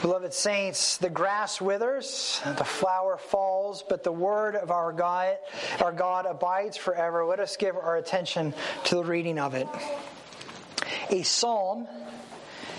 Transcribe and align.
Beloved 0.00 0.32
saints, 0.32 0.98
the 0.98 1.10
grass 1.10 1.60
withers, 1.60 2.40
the 2.56 2.64
flower 2.64 3.16
falls, 3.16 3.82
but 3.88 4.04
the 4.04 4.12
word 4.12 4.54
of 4.54 4.70
our 4.70 4.92
God, 4.92 5.38
our 5.80 5.90
God 5.90 6.24
abides 6.24 6.76
forever. 6.76 7.24
Let 7.24 7.40
us 7.40 7.56
give 7.56 7.74
our 7.74 7.96
attention 7.96 8.54
to 8.84 8.94
the 8.94 9.02
reading 9.02 9.40
of 9.40 9.54
it. 9.54 9.66
A 11.10 11.22
psalm, 11.22 11.88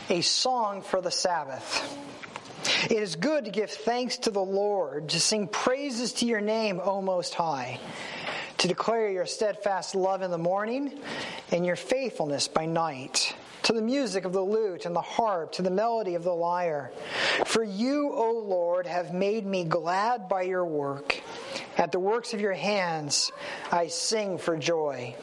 a 0.09 0.21
song 0.21 0.81
for 0.81 1.01
the 1.01 1.11
Sabbath. 1.11 1.97
It 2.85 3.03
is 3.03 3.17
good 3.17 3.45
to 3.45 3.51
give 3.51 3.69
thanks 3.69 4.17
to 4.19 4.31
the 4.31 4.39
Lord, 4.39 5.09
to 5.09 5.19
sing 5.19 5.49
praises 5.49 6.13
to 6.13 6.25
your 6.25 6.41
name, 6.41 6.79
O 6.81 7.01
Most 7.01 7.33
High, 7.33 7.81
to 8.59 8.67
declare 8.69 9.09
your 9.09 9.25
steadfast 9.25 9.93
love 9.93 10.21
in 10.21 10.31
the 10.31 10.37
morning 10.37 11.01
and 11.51 11.65
your 11.65 11.75
faithfulness 11.75 12.47
by 12.47 12.65
night 12.65 13.35
to 13.69 13.73
the 13.75 13.81
music 13.83 14.25
of 14.25 14.33
the 14.33 14.41
lute 14.41 14.87
and 14.87 14.95
the 14.95 15.01
harp, 15.01 15.51
to 15.51 15.61
the 15.61 15.69
melody 15.69 16.15
of 16.15 16.23
the 16.23 16.33
lyre. 16.33 16.91
For 17.45 17.63
you, 17.63 18.11
O 18.11 18.43
Lord, 18.43 18.87
have 18.87 19.13
made 19.13 19.45
me 19.45 19.63
glad 19.63 20.27
by 20.27 20.41
your 20.41 20.65
work. 20.65 21.21
At 21.77 21.91
the 21.91 21.99
works 21.99 22.33
of 22.33 22.41
your 22.41 22.53
hands 22.53 23.31
I 23.71 23.85
sing 23.85 24.39
for 24.39 24.57
joy. 24.57 25.15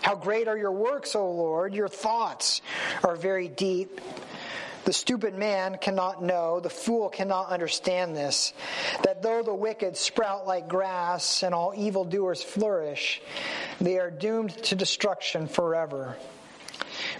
How 0.00 0.14
great 0.14 0.48
are 0.48 0.56
your 0.56 0.72
works, 0.72 1.14
O 1.14 1.30
Lord! 1.30 1.74
Your 1.74 1.88
thoughts 1.88 2.62
are 3.04 3.14
very 3.14 3.48
deep. 3.48 4.00
The 4.86 4.94
stupid 4.94 5.34
man 5.34 5.76
cannot 5.78 6.22
know, 6.22 6.60
the 6.60 6.70
fool 6.70 7.10
cannot 7.10 7.50
understand 7.50 8.16
this, 8.16 8.54
that 9.02 9.20
though 9.20 9.42
the 9.42 9.54
wicked 9.54 9.98
sprout 9.98 10.46
like 10.46 10.66
grass 10.66 11.42
and 11.42 11.54
all 11.54 11.74
evildoers 11.76 12.42
flourish, 12.42 13.20
they 13.82 13.98
are 13.98 14.10
doomed 14.10 14.56
to 14.62 14.74
destruction 14.74 15.46
forever. 15.46 16.16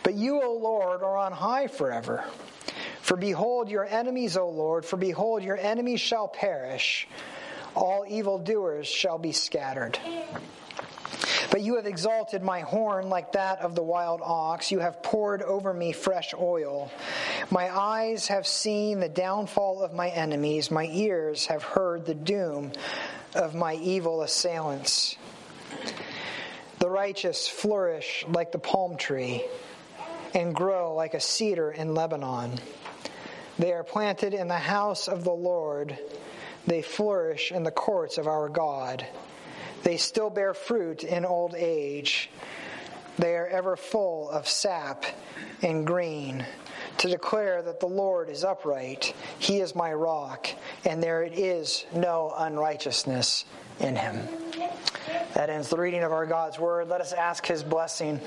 But 0.02 0.14
you, 0.14 0.42
O 0.42 0.54
Lord, 0.54 1.02
are 1.02 1.16
on 1.16 1.32
high 1.32 1.66
forever. 1.66 2.24
For 3.02 3.16
behold 3.16 3.68
your 3.68 3.84
enemies, 3.84 4.36
O 4.36 4.48
Lord, 4.48 4.84
for 4.84 4.96
behold 4.96 5.42
your 5.42 5.58
enemies 5.58 6.00
shall 6.00 6.28
perish. 6.28 7.08
All 7.74 8.04
evildoers 8.08 8.86
shall 8.86 9.18
be 9.18 9.32
scattered. 9.32 9.98
But 11.50 11.62
you 11.62 11.76
have 11.76 11.86
exalted 11.86 12.42
my 12.42 12.60
horn 12.60 13.08
like 13.08 13.32
that 13.32 13.60
of 13.60 13.74
the 13.74 13.82
wild 13.82 14.20
ox. 14.22 14.70
You 14.70 14.78
have 14.78 15.02
poured 15.02 15.42
over 15.42 15.74
me 15.74 15.92
fresh 15.92 16.32
oil. 16.38 16.92
My 17.50 17.76
eyes 17.76 18.28
have 18.28 18.46
seen 18.46 19.00
the 19.00 19.08
downfall 19.08 19.82
of 19.82 19.92
my 19.92 20.08
enemies. 20.10 20.70
My 20.70 20.86
ears 20.86 21.46
have 21.46 21.64
heard 21.64 22.06
the 22.06 22.14
doom 22.14 22.70
of 23.34 23.54
my 23.54 23.74
evil 23.74 24.22
assailants. 24.22 25.16
The 26.78 26.88
righteous 26.88 27.48
flourish 27.48 28.24
like 28.28 28.52
the 28.52 28.58
palm 28.58 28.96
tree 28.96 29.44
and 30.34 30.54
grow 30.54 30.94
like 30.94 31.14
a 31.14 31.20
cedar 31.20 31.70
in 31.70 31.94
Lebanon. 31.94 32.58
They 33.58 33.72
are 33.72 33.84
planted 33.84 34.32
in 34.32 34.48
the 34.48 34.58
house 34.58 35.08
of 35.08 35.24
the 35.24 35.32
Lord. 35.32 35.98
They 36.66 36.82
flourish 36.82 37.52
in 37.52 37.62
the 37.62 37.70
courts 37.70 38.18
of 38.18 38.26
our 38.26 38.48
God. 38.48 39.06
They 39.82 39.96
still 39.96 40.30
bear 40.30 40.54
fruit 40.54 41.04
in 41.04 41.24
old 41.24 41.54
age. 41.54 42.30
They 43.18 43.36
are 43.36 43.46
ever 43.48 43.76
full 43.76 44.30
of 44.30 44.48
sap 44.48 45.04
and 45.62 45.86
green 45.86 46.46
to 46.98 47.08
declare 47.08 47.62
that 47.62 47.80
the 47.80 47.86
Lord 47.86 48.30
is 48.30 48.44
upright. 48.44 49.14
He 49.38 49.60
is 49.60 49.74
my 49.74 49.92
rock, 49.92 50.48
and 50.84 51.02
there 51.02 51.22
is 51.22 51.84
no 51.94 52.32
unrighteousness 52.36 53.44
in 53.78 53.96
him. 53.96 54.28
That 55.34 55.50
ends 55.50 55.68
the 55.68 55.76
reading 55.76 56.02
of 56.02 56.12
our 56.12 56.26
God's 56.26 56.58
Word. 56.58 56.88
Let 56.88 57.00
us 57.00 57.12
ask 57.12 57.46
His 57.46 57.62
blessing 57.62 58.20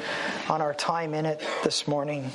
on 0.50 0.62
our 0.62 0.74
time 0.74 1.14
in 1.14 1.26
it 1.26 1.42
this 1.64 1.88
morning. 1.88 2.30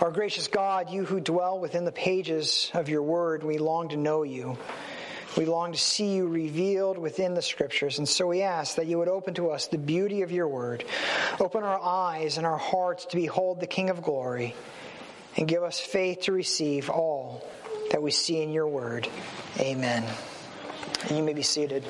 Our 0.00 0.10
gracious 0.10 0.48
God, 0.48 0.90
you 0.90 1.04
who 1.04 1.20
dwell 1.20 1.58
within 1.58 1.84
the 1.84 1.92
pages 1.92 2.70
of 2.74 2.88
your 2.88 3.02
Word, 3.02 3.42
we 3.42 3.58
long 3.58 3.90
to 3.90 3.96
know 3.96 4.22
you. 4.22 4.56
We 5.36 5.44
long 5.44 5.72
to 5.72 5.78
see 5.78 6.14
you 6.14 6.26
revealed 6.26 6.98
within 6.98 7.34
the 7.34 7.42
scriptures. 7.42 7.98
And 7.98 8.08
so 8.08 8.26
we 8.26 8.42
ask 8.42 8.76
that 8.76 8.86
you 8.86 8.98
would 8.98 9.08
open 9.08 9.34
to 9.34 9.50
us 9.50 9.68
the 9.68 9.78
beauty 9.78 10.22
of 10.22 10.32
your 10.32 10.48
word, 10.48 10.84
open 11.38 11.62
our 11.62 11.80
eyes 11.80 12.36
and 12.36 12.46
our 12.46 12.58
hearts 12.58 13.04
to 13.06 13.16
behold 13.16 13.60
the 13.60 13.66
King 13.66 13.90
of 13.90 14.02
glory, 14.02 14.56
and 15.36 15.46
give 15.46 15.62
us 15.62 15.78
faith 15.78 16.22
to 16.22 16.32
receive 16.32 16.90
all 16.90 17.46
that 17.92 18.02
we 18.02 18.10
see 18.10 18.42
in 18.42 18.52
your 18.52 18.66
word. 18.66 19.08
Amen. 19.58 20.04
And 21.08 21.16
you 21.16 21.22
may 21.22 21.32
be 21.32 21.42
seated. 21.42 21.84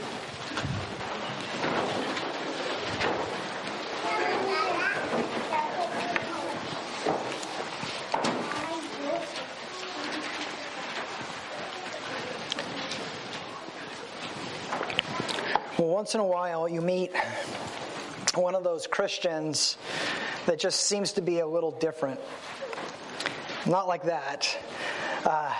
Once 16.00 16.14
in 16.14 16.20
a 16.20 16.24
while, 16.24 16.66
you 16.66 16.80
meet 16.80 17.14
one 18.34 18.54
of 18.54 18.64
those 18.64 18.86
Christians 18.86 19.76
that 20.46 20.58
just 20.58 20.80
seems 20.80 21.12
to 21.12 21.20
be 21.20 21.40
a 21.40 21.46
little 21.46 21.72
different. 21.72 22.18
Not 23.66 23.86
like 23.86 24.04
that. 24.04 24.48
Uh, 25.26 25.54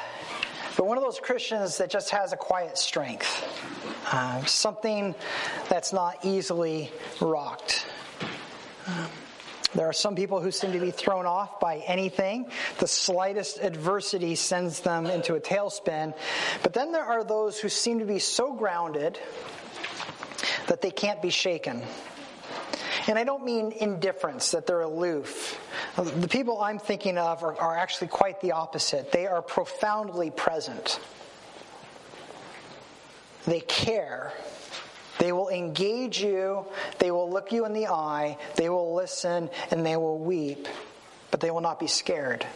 but 0.78 0.86
one 0.86 0.96
of 0.96 1.04
those 1.04 1.20
Christians 1.20 1.76
that 1.76 1.90
just 1.90 2.08
has 2.08 2.32
a 2.32 2.38
quiet 2.38 2.78
strength. 2.78 3.28
Uh, 4.10 4.42
something 4.46 5.14
that's 5.68 5.92
not 5.92 6.24
easily 6.24 6.90
rocked. 7.20 7.84
Um, 8.86 9.08
there 9.74 9.86
are 9.86 9.92
some 9.92 10.16
people 10.16 10.40
who 10.40 10.50
seem 10.50 10.72
to 10.72 10.80
be 10.80 10.90
thrown 10.90 11.26
off 11.26 11.60
by 11.60 11.80
anything. 11.86 12.50
The 12.78 12.88
slightest 12.88 13.58
adversity 13.58 14.36
sends 14.36 14.80
them 14.80 15.04
into 15.04 15.34
a 15.34 15.40
tailspin. 15.40 16.14
But 16.62 16.72
then 16.72 16.92
there 16.92 17.04
are 17.04 17.24
those 17.24 17.60
who 17.60 17.68
seem 17.68 17.98
to 17.98 18.06
be 18.06 18.20
so 18.20 18.54
grounded 18.54 19.18
that 20.70 20.80
they 20.80 20.92
can't 20.92 21.20
be 21.20 21.30
shaken. 21.30 21.82
And 23.08 23.18
I 23.18 23.24
don't 23.24 23.44
mean 23.44 23.72
indifference, 23.72 24.52
that 24.52 24.68
they're 24.68 24.82
aloof. 24.82 25.60
The 25.96 26.28
people 26.28 26.60
I'm 26.60 26.78
thinking 26.78 27.18
of 27.18 27.42
are, 27.42 27.60
are, 27.60 27.76
actually 27.76 28.06
quite 28.06 28.40
the 28.40 28.52
opposite. 28.52 29.10
They 29.10 29.26
are 29.26 29.42
profoundly 29.42 30.30
present. 30.30 31.00
They 33.46 33.58
care. 33.60 34.32
They 35.18 35.32
will 35.32 35.48
engage 35.48 36.22
you. 36.22 36.64
They 37.00 37.10
will 37.10 37.28
look 37.28 37.50
you 37.50 37.66
in 37.66 37.72
the 37.72 37.88
eye. 37.88 38.38
They 38.54 38.68
will 38.68 38.94
listen 38.94 39.50
and 39.72 39.84
they 39.84 39.96
will 39.96 40.18
weep. 40.18 40.68
But 41.32 41.40
they 41.40 41.50
will 41.50 41.62
not 41.62 41.80
be 41.80 41.88
scared. 41.88 42.46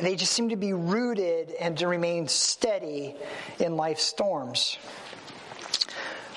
They 0.00 0.16
just 0.16 0.32
seem 0.32 0.48
to 0.48 0.56
be 0.56 0.72
rooted 0.72 1.50
and 1.52 1.76
to 1.78 1.86
remain 1.86 2.28
steady 2.28 3.14
in 3.58 3.76
life's 3.76 4.04
storms. 4.04 4.78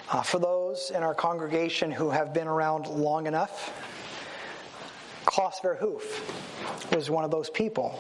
Uh, 0.10 0.22
for 0.22 0.38
those 0.38 0.92
in 0.92 1.02
our 1.02 1.16
congregation 1.16 1.92
who 1.92 2.10
have 2.10 2.34
been 2.34 2.48
around 2.48 2.88
long 2.88 3.26
enough, 3.26 3.72
Klaus 5.26 5.60
Verhoof 5.62 6.04
was 6.94 7.10
one 7.10 7.24
of 7.24 7.32
those 7.32 7.50
people. 7.50 8.00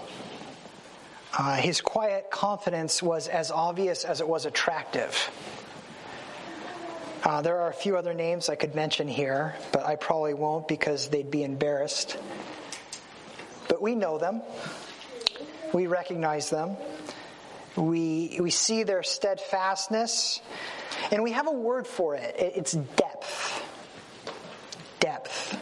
Uh, 1.38 1.56
his 1.56 1.81
quiet 1.81 2.30
confidence 2.30 3.02
was 3.02 3.28
as 3.28 3.50
obvious 3.50 4.06
as 4.06 4.22
it 4.22 4.28
was 4.28 4.46
attractive. 4.46 5.31
Uh, 7.24 7.41
there 7.41 7.62
are 7.62 7.69
a 7.69 7.74
few 7.74 7.96
other 7.96 8.14
names 8.14 8.50
I 8.50 8.56
could 8.56 8.75
mention 8.75 9.08
here, 9.08 9.56
but 9.72 9.85
I 9.85 9.96
probably 9.96 10.34
won't 10.34 10.68
because 10.68 11.08
they'd 11.08 11.31
be 11.31 11.44
embarrassed. 11.44 12.18
But 13.70 13.81
we 13.81 13.96
know 13.96 14.18
them, 14.18 14.41
we 15.74 15.88
recognize 15.88 16.50
them, 16.50 16.75
we, 17.78 18.38
we 18.40 18.52
see 18.52 18.84
their 18.84 19.03
steadfastness 19.03 20.41
and 21.13 21.22
we 21.22 21.31
have 21.31 21.47
a 21.47 21.51
word 21.51 21.85
for 21.85 22.16
it 22.16 22.35
it's 22.38 22.74
depth. 22.74 23.63
Depth. 25.00 25.57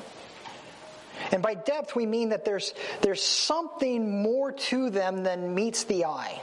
And 1.31 1.43
by 1.43 1.53
depth, 1.53 1.95
we 1.95 2.05
mean 2.05 2.29
that 2.29 2.45
there's, 2.45 2.73
there's 3.01 3.21
something 3.21 4.23
more 4.23 4.51
to 4.51 4.89
them 4.89 5.23
than 5.23 5.53
meets 5.53 5.83
the 5.83 6.05
eye. 6.05 6.41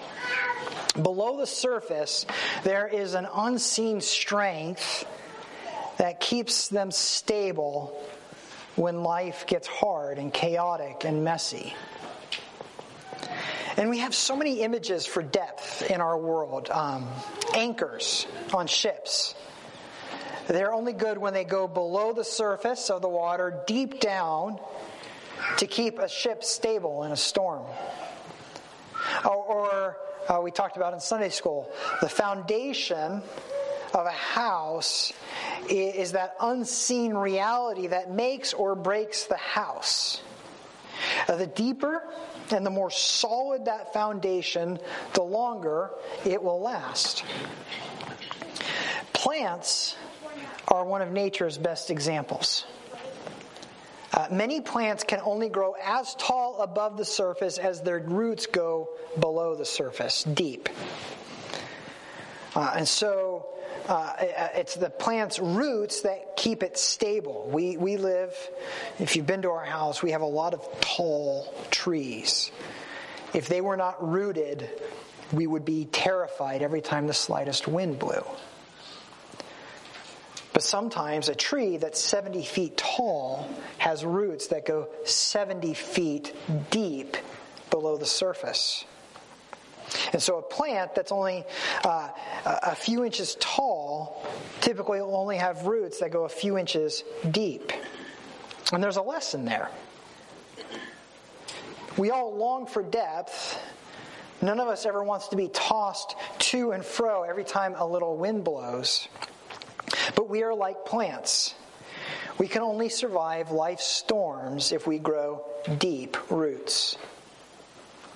Below 1.00 1.38
the 1.38 1.46
surface, 1.46 2.26
there 2.64 2.86
is 2.86 3.14
an 3.14 3.26
unseen 3.34 4.00
strength 4.00 5.06
that 5.98 6.20
keeps 6.20 6.68
them 6.68 6.90
stable 6.90 8.00
when 8.76 9.02
life 9.02 9.46
gets 9.46 9.66
hard 9.66 10.18
and 10.18 10.32
chaotic 10.32 11.04
and 11.04 11.24
messy. 11.24 11.74
And 13.78 13.90
we 13.90 13.98
have 13.98 14.12
so 14.12 14.34
many 14.34 14.62
images 14.62 15.06
for 15.06 15.22
depth 15.22 15.88
in 15.88 16.00
our 16.00 16.18
world. 16.18 16.68
Um, 16.68 17.06
anchors 17.54 18.26
on 18.52 18.66
ships. 18.66 19.36
They're 20.48 20.72
only 20.72 20.92
good 20.92 21.16
when 21.16 21.32
they 21.32 21.44
go 21.44 21.68
below 21.68 22.12
the 22.12 22.24
surface 22.24 22.90
of 22.90 23.02
the 23.02 23.08
water, 23.08 23.62
deep 23.68 24.00
down, 24.00 24.58
to 25.58 25.66
keep 25.68 26.00
a 26.00 26.08
ship 26.08 26.42
stable 26.42 27.04
in 27.04 27.12
a 27.12 27.16
storm. 27.16 27.66
Or, 29.24 29.36
or 29.36 29.96
uh, 30.28 30.40
we 30.40 30.50
talked 30.50 30.76
about 30.76 30.92
in 30.92 30.98
Sunday 30.98 31.28
school, 31.28 31.70
the 32.00 32.08
foundation 32.08 33.22
of 33.94 34.06
a 34.06 34.10
house 34.10 35.12
is 35.70 36.12
that 36.12 36.34
unseen 36.40 37.14
reality 37.14 37.86
that 37.86 38.10
makes 38.10 38.54
or 38.54 38.74
breaks 38.74 39.26
the 39.26 39.36
house. 39.36 40.20
Uh, 41.28 41.36
the 41.36 41.46
deeper 41.46 42.02
And 42.52 42.64
the 42.64 42.70
more 42.70 42.90
solid 42.90 43.66
that 43.66 43.92
foundation, 43.92 44.78
the 45.14 45.22
longer 45.22 45.90
it 46.24 46.42
will 46.42 46.60
last. 46.60 47.24
Plants 49.12 49.96
are 50.68 50.84
one 50.84 51.02
of 51.02 51.10
nature's 51.10 51.58
best 51.58 51.90
examples. 51.90 52.64
Uh, 54.12 54.26
many 54.30 54.60
plants 54.60 55.04
can 55.04 55.20
only 55.22 55.48
grow 55.48 55.74
as 55.84 56.14
tall 56.14 56.60
above 56.62 56.96
the 56.96 57.04
surface 57.04 57.58
as 57.58 57.82
their 57.82 57.98
roots 58.00 58.46
go 58.46 58.88
below 59.20 59.54
the 59.54 59.64
surface, 59.64 60.24
deep. 60.24 60.68
Uh, 62.54 62.72
and 62.76 62.88
so 62.88 63.46
uh, 63.88 64.12
it's 64.54 64.74
the 64.74 64.90
plant's 64.90 65.38
roots 65.38 66.02
that 66.02 66.36
keep 66.36 66.62
it 66.62 66.76
stable. 66.76 67.48
We, 67.50 67.76
we 67.76 67.96
live, 67.96 68.34
if 68.98 69.16
you've 69.16 69.26
been 69.26 69.42
to 69.42 69.50
our 69.50 69.64
house, 69.64 70.02
we 70.02 70.10
have 70.10 70.20
a 70.20 70.26
lot 70.26 70.52
of 70.52 70.80
tall 70.80 71.54
trees. 71.70 72.50
If 73.32 73.48
they 73.48 73.60
were 73.60 73.76
not 73.76 74.06
rooted, 74.06 74.68
we 75.32 75.46
would 75.46 75.64
be 75.64 75.86
terrified 75.86 76.62
every 76.62 76.82
time 76.82 77.06
the 77.06 77.14
slightest 77.14 77.66
wind 77.66 77.98
blew. 77.98 78.24
But 80.52 80.62
sometimes 80.62 81.28
a 81.28 81.34
tree 81.34 81.76
that's 81.76 82.00
70 82.00 82.42
feet 82.44 82.76
tall 82.76 83.48
has 83.78 84.04
roots 84.04 84.48
that 84.48 84.66
go 84.66 84.88
70 85.04 85.72
feet 85.74 86.34
deep 86.70 87.16
below 87.70 87.96
the 87.96 88.06
surface. 88.06 88.84
And 90.12 90.22
so 90.22 90.38
a 90.38 90.42
plant 90.42 90.94
that's 90.94 91.12
only 91.12 91.44
uh, 91.84 92.08
a 92.44 92.74
few 92.74 93.04
inches 93.04 93.36
tall 93.40 94.26
typically 94.60 95.00
will 95.00 95.16
only 95.16 95.36
have 95.36 95.66
roots 95.66 96.00
that 96.00 96.10
go 96.10 96.24
a 96.24 96.28
few 96.28 96.58
inches 96.58 97.04
deep. 97.30 97.72
And 98.72 98.82
there's 98.82 98.96
a 98.96 99.02
lesson 99.02 99.44
there. 99.44 99.70
We 101.96 102.10
all 102.10 102.36
long 102.36 102.66
for 102.66 102.82
depth. 102.82 103.58
None 104.40 104.60
of 104.60 104.68
us 104.68 104.86
ever 104.86 105.02
wants 105.02 105.28
to 105.28 105.36
be 105.36 105.48
tossed 105.48 106.14
to 106.38 106.70
and 106.70 106.84
fro 106.84 107.22
every 107.24 107.44
time 107.44 107.74
a 107.76 107.86
little 107.86 108.16
wind 108.16 108.44
blows. 108.44 109.08
But 110.14 110.28
we 110.28 110.42
are 110.42 110.54
like 110.54 110.84
plants. 110.84 111.54
We 112.38 112.46
can 112.46 112.62
only 112.62 112.88
survive 112.88 113.50
life's 113.50 113.86
storms 113.86 114.70
if 114.70 114.86
we 114.86 114.98
grow 114.98 115.44
deep 115.78 116.30
roots. 116.30 116.96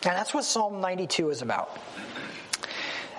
And 0.04 0.16
that's 0.16 0.34
what 0.34 0.44
Psalm 0.44 0.80
92 0.80 1.30
is 1.30 1.42
about. 1.42 1.78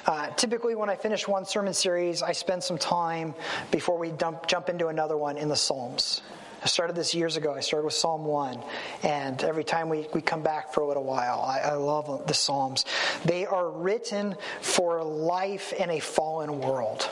Uh, 0.06 0.28
typically, 0.32 0.76
when 0.76 0.90
I 0.90 0.96
finish 0.96 1.28
one 1.28 1.46
sermon 1.46 1.74
series, 1.74 2.22
I 2.22 2.34
spend 2.34 2.62
some 2.62 2.78
time 2.78 3.34
before 3.72 3.98
we 3.98 4.12
dump, 4.12 4.48
jump 4.48 4.68
into 4.68 4.88
another 4.88 5.16
one 5.16 5.38
in 5.38 5.48
the 5.48 5.56
Psalms. 5.56 6.22
I 6.62 6.66
started 6.68 6.96
this 6.96 7.14
years 7.14 7.38
ago. 7.38 7.54
I 7.54 7.62
started 7.62 7.86
with 7.86 7.94
Psalm 7.94 8.26
1. 8.26 8.62
And 9.04 9.42
every 9.44 9.64
time 9.64 9.88
we, 9.88 10.08
we 10.14 10.22
come 10.22 10.42
back 10.42 10.74
for 10.74 10.82
a 10.82 10.88
little 10.88 11.04
while, 11.04 11.42
I, 11.42 11.60
I 11.60 11.74
love 11.74 12.28
the 12.28 12.34
Psalms. 12.34 12.86
They 13.24 13.46
are 13.46 13.70
written 13.70 14.36
for 14.62 15.04
life 15.04 15.72
in 15.72 15.90
a 15.90 16.00
fallen 16.00 16.60
world. 16.60 17.10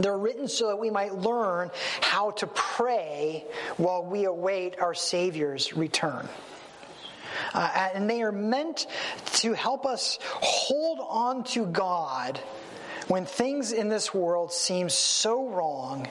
They're 0.00 0.18
written 0.18 0.48
so 0.48 0.68
that 0.68 0.76
we 0.76 0.90
might 0.90 1.14
learn 1.14 1.70
how 2.00 2.30
to 2.32 2.46
pray 2.46 3.44
while 3.76 4.04
we 4.04 4.24
await 4.24 4.80
our 4.80 4.94
Savior's 4.94 5.74
return. 5.74 6.28
Uh, 7.54 7.88
and 7.94 8.08
they 8.08 8.22
are 8.22 8.32
meant 8.32 8.86
to 9.26 9.52
help 9.52 9.86
us 9.86 10.18
hold 10.22 10.98
on 11.00 11.44
to 11.44 11.66
God 11.66 12.40
when 13.08 13.24
things 13.24 13.72
in 13.72 13.88
this 13.88 14.12
world 14.12 14.52
seem 14.52 14.88
so 14.88 15.48
wrong 15.48 16.06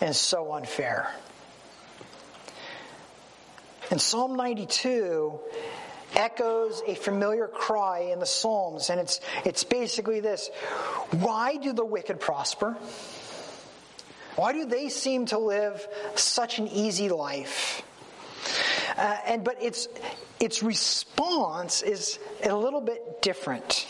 and 0.00 0.16
so 0.16 0.52
unfair. 0.52 1.12
And 3.90 4.00
Psalm 4.00 4.36
92 4.36 5.38
echoes 6.14 6.82
a 6.86 6.94
familiar 6.94 7.46
cry 7.46 8.10
in 8.12 8.18
the 8.18 8.26
Psalms, 8.26 8.90
and 8.90 9.00
it's, 9.00 9.20
it's 9.44 9.64
basically 9.64 10.20
this 10.20 10.48
Why 11.10 11.56
do 11.56 11.72
the 11.72 11.84
wicked 11.84 12.20
prosper? 12.20 12.76
Why 14.36 14.52
do 14.52 14.64
they 14.64 14.88
seem 14.88 15.26
to 15.26 15.38
live 15.38 15.86
such 16.14 16.58
an 16.58 16.68
easy 16.68 17.08
life? 17.08 17.82
Uh, 18.96 19.16
and 19.26 19.44
but 19.44 19.62
its 19.62 19.88
its 20.40 20.62
response 20.62 21.82
is 21.82 22.18
a 22.42 22.54
little 22.54 22.80
bit 22.80 23.22
different. 23.22 23.86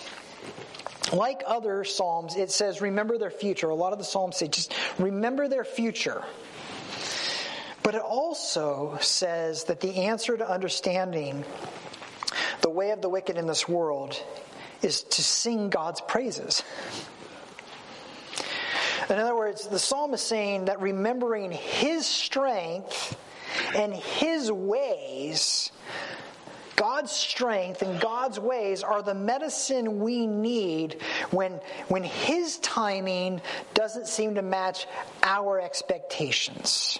Like 1.12 1.43
other 1.47 1.85
psalms, 1.85 2.37
it 2.37 2.50
says, 2.50 2.81
"Remember 2.81 3.17
their 3.19 3.31
future." 3.31 3.70
A 3.70 3.75
lot 3.75 3.93
of 3.93 3.99
the 3.99 4.05
psalms 4.05 4.37
say, 4.37 4.49
"Just 4.49 4.73
remember 4.99 5.49
their 5.49 5.64
future." 5.64 6.25
But 7.82 7.94
it 7.94 8.02
also 8.02 8.99
says 9.00 9.64
that 9.64 9.81
the 9.81 10.05
answer 10.05 10.37
to 10.37 10.49
understanding 10.49 11.44
the 12.61 12.69
way 12.69 12.91
of 12.91 13.00
the 13.00 13.08
wicked 13.08 13.38
in 13.38 13.47
this 13.47 13.67
world 13.67 14.23
is 14.82 15.02
to 15.02 15.23
sing 15.23 15.70
God's 15.70 16.00
praises. 16.00 16.62
In 19.08 19.19
other 19.19 19.35
words, 19.35 19.67
the 19.67 19.79
psalm 19.79 20.14
is 20.14 20.20
saying 20.20 20.67
that 20.67 20.81
remembering 20.81 21.50
his 21.50 22.06
strength 22.06 23.17
and 23.75 23.94
his 23.94 24.52
ways, 24.52 25.73
God's 26.80 27.12
strength 27.12 27.82
and 27.82 28.00
God's 28.00 28.40
ways 28.40 28.82
are 28.82 29.02
the 29.02 29.14
medicine 29.14 30.00
we 30.00 30.26
need 30.26 31.02
when, 31.30 31.60
when 31.88 32.02
his 32.02 32.56
timing 32.60 33.42
doesn't 33.74 34.08
seem 34.08 34.36
to 34.36 34.42
match 34.42 34.86
our 35.22 35.60
expectations. 35.60 36.98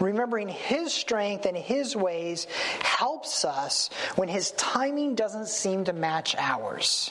Remembering 0.00 0.48
His 0.48 0.92
strength 0.92 1.46
and 1.46 1.56
His 1.56 1.96
ways 1.96 2.46
helps 2.82 3.44
us 3.44 3.88
when 4.16 4.28
His 4.28 4.52
timing 4.52 5.14
doesn't 5.14 5.48
seem 5.48 5.84
to 5.84 5.92
match 5.92 6.36
ours. 6.38 7.10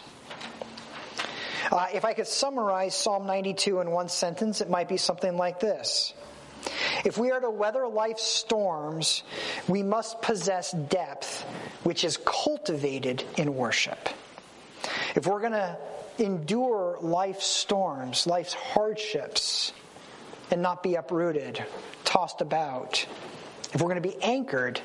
Uh, 1.72 1.88
if 1.94 2.06
I 2.06 2.14
could 2.14 2.28
summarize 2.28 2.96
Psalm 2.96 3.26
92 3.26 3.82
in 3.82 3.90
one 3.90 4.08
sentence, 4.08 4.62
it 4.62 4.70
might 4.70 4.88
be 4.88 4.98
something 4.98 5.36
like 5.36 5.60
this. 5.60 6.14
If 7.06 7.20
we 7.20 7.30
are 7.32 7.40
to 7.40 7.52
weather 7.52 7.88
life's 7.88 8.24
storms, 8.24 9.24
we 9.68 9.84
must 9.84 10.24
possess 10.24 10.72
depth, 10.72 11.44
which 11.84 12.04
is 12.04 12.18
cultivated 12.18 13.24
in 13.38 13.56
worship. 13.56 14.10
If 15.16 15.28
we're 15.28 15.40
going 15.40 15.52
to 15.52 15.78
endure 16.18 16.98
life's 17.02 17.46
storms, 17.46 18.26
life's 18.26 18.54
hardships, 18.54 19.72
and 20.50 20.64
not 20.64 20.82
be 20.82 20.96
uprooted, 20.96 21.64
tossed 22.06 22.42
about, 22.42 23.06
if 23.72 23.82
we're 23.82 23.90
going 23.90 24.02
to 24.02 24.10
be 24.10 24.22
anchored, 24.24 24.82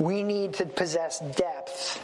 we 0.00 0.24
need 0.24 0.54
to 0.54 0.66
possess 0.66 1.20
depth 1.20 2.02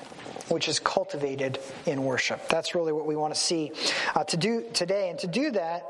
which 0.49 0.69
is 0.69 0.79
cultivated 0.79 1.59
in 1.87 2.05
worship. 2.05 2.49
That's 2.49 2.75
really 2.75 2.93
what 2.93 3.07
we 3.07 3.17
want 3.17 3.35
to 3.35 3.41
see 3.41 3.73
uh, 4.15 4.25
to 4.25 4.37
do 4.37 4.65
today. 4.73 5.09
And 5.09 5.19
to 5.21 5.27
do 5.27 5.51
that, 5.53 5.85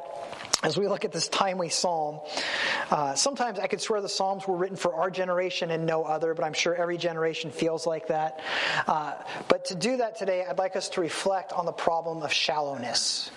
as 0.63 0.77
we 0.77 0.87
look 0.87 1.05
at 1.05 1.13
this 1.13 1.29
timely 1.29 1.69
psalm, 1.69 2.21
uh, 2.91 3.15
sometimes 3.15 3.59
I 3.59 3.67
could 3.67 3.81
swear 3.81 4.01
the 4.01 4.09
psalms 4.09 4.47
were 4.47 4.57
written 4.57 4.77
for 4.77 4.95
our 4.95 5.11
generation 5.11 5.71
and 5.71 5.87
no 5.87 6.05
other, 6.05 6.35
but 6.35 6.45
I'm 6.45 6.53
sure 6.53 6.75
every 6.75 6.99
generation 6.99 7.51
feels 7.51 7.87
like 7.87 8.09
that. 8.09 8.41
Uh, 8.87 9.15
but 9.49 9.67
to 9.67 9.75
do 9.75 9.97
that 9.97 10.17
today, 10.17 10.45
I'd 10.49 10.59
like 10.59 10.77
us 10.77 10.91
to 10.91 11.01
reflect 11.01 11.53
on 11.53 11.67
the 11.67 11.73
problem 11.73 12.23
of 12.23 12.33
shallowness. 12.33 13.31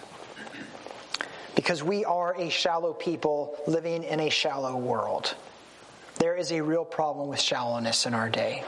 Because 1.55 1.82
we 1.82 2.05
are 2.05 2.36
a 2.39 2.50
shallow 2.50 2.94
people 2.94 3.58
living 3.65 4.03
in 4.03 4.20
a 4.20 4.29
shallow 4.29 4.75
world. 4.77 5.34
There 6.20 6.36
is 6.36 6.51
a 6.51 6.62
real 6.62 6.86
problem 6.86 7.27
with 7.29 7.39
shallowness 7.39 8.05
in 8.05 8.13
our 8.13 8.29
day. 8.29 8.63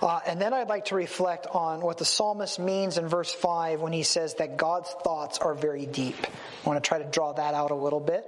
Uh, 0.00 0.20
and 0.26 0.40
then 0.40 0.52
I'd 0.52 0.68
like 0.68 0.86
to 0.86 0.94
reflect 0.94 1.46
on 1.46 1.80
what 1.80 1.98
the 1.98 2.04
psalmist 2.04 2.58
means 2.58 2.98
in 2.98 3.08
verse 3.08 3.32
5 3.32 3.80
when 3.80 3.92
he 3.92 4.02
says 4.02 4.34
that 4.34 4.56
God's 4.56 4.90
thoughts 5.02 5.38
are 5.38 5.54
very 5.54 5.86
deep. 5.86 6.16
I 6.64 6.68
want 6.68 6.82
to 6.82 6.86
try 6.86 6.98
to 6.98 7.04
draw 7.04 7.32
that 7.32 7.54
out 7.54 7.70
a 7.70 7.74
little 7.74 8.00
bit. 8.00 8.24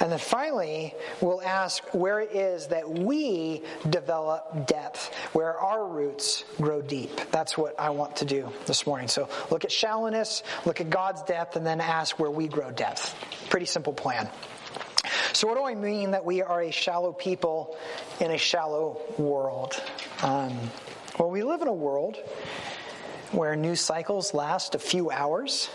And 0.00 0.10
then 0.10 0.18
finally, 0.18 0.94
we'll 1.20 1.40
ask 1.40 1.82
where 1.94 2.18
it 2.18 2.32
is 2.32 2.68
that 2.68 2.90
we 2.90 3.62
develop 3.88 4.66
depth, 4.66 5.14
where 5.32 5.56
our 5.56 5.86
roots 5.86 6.44
grow 6.56 6.82
deep. 6.82 7.20
That's 7.30 7.56
what 7.56 7.78
I 7.78 7.90
want 7.90 8.16
to 8.16 8.24
do 8.24 8.48
this 8.66 8.84
morning. 8.84 9.06
So 9.06 9.28
look 9.50 9.64
at 9.64 9.70
shallowness, 9.70 10.42
look 10.64 10.80
at 10.80 10.90
God's 10.90 11.22
depth, 11.22 11.54
and 11.54 11.64
then 11.64 11.80
ask 11.80 12.18
where 12.18 12.32
we 12.32 12.48
grow 12.48 12.72
depth. 12.72 13.14
Pretty 13.48 13.66
simple 13.66 13.92
plan. 13.92 14.28
So, 15.32 15.46
what 15.48 15.56
do 15.56 15.64
I 15.64 15.74
mean 15.74 16.12
that 16.12 16.24
we 16.24 16.42
are 16.42 16.60
a 16.60 16.70
shallow 16.70 17.12
people 17.12 17.76
in 18.20 18.30
a 18.30 18.38
shallow 18.38 19.00
world? 19.18 19.80
Um, 20.22 20.56
well, 21.18 21.30
we 21.30 21.42
live 21.42 21.62
in 21.62 21.68
a 21.68 21.72
world 21.72 22.16
where 23.32 23.56
news 23.56 23.80
cycles 23.80 24.32
last 24.32 24.76
a 24.76 24.78
few 24.78 25.10
hours. 25.10 25.68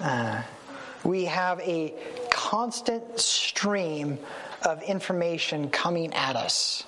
Uh, 0.00 0.40
we 1.04 1.26
have 1.26 1.60
a 1.60 1.92
constant 2.30 3.20
stream 3.20 4.18
of 4.62 4.82
information 4.82 5.68
coming 5.68 6.14
at 6.14 6.36
us. 6.36 6.84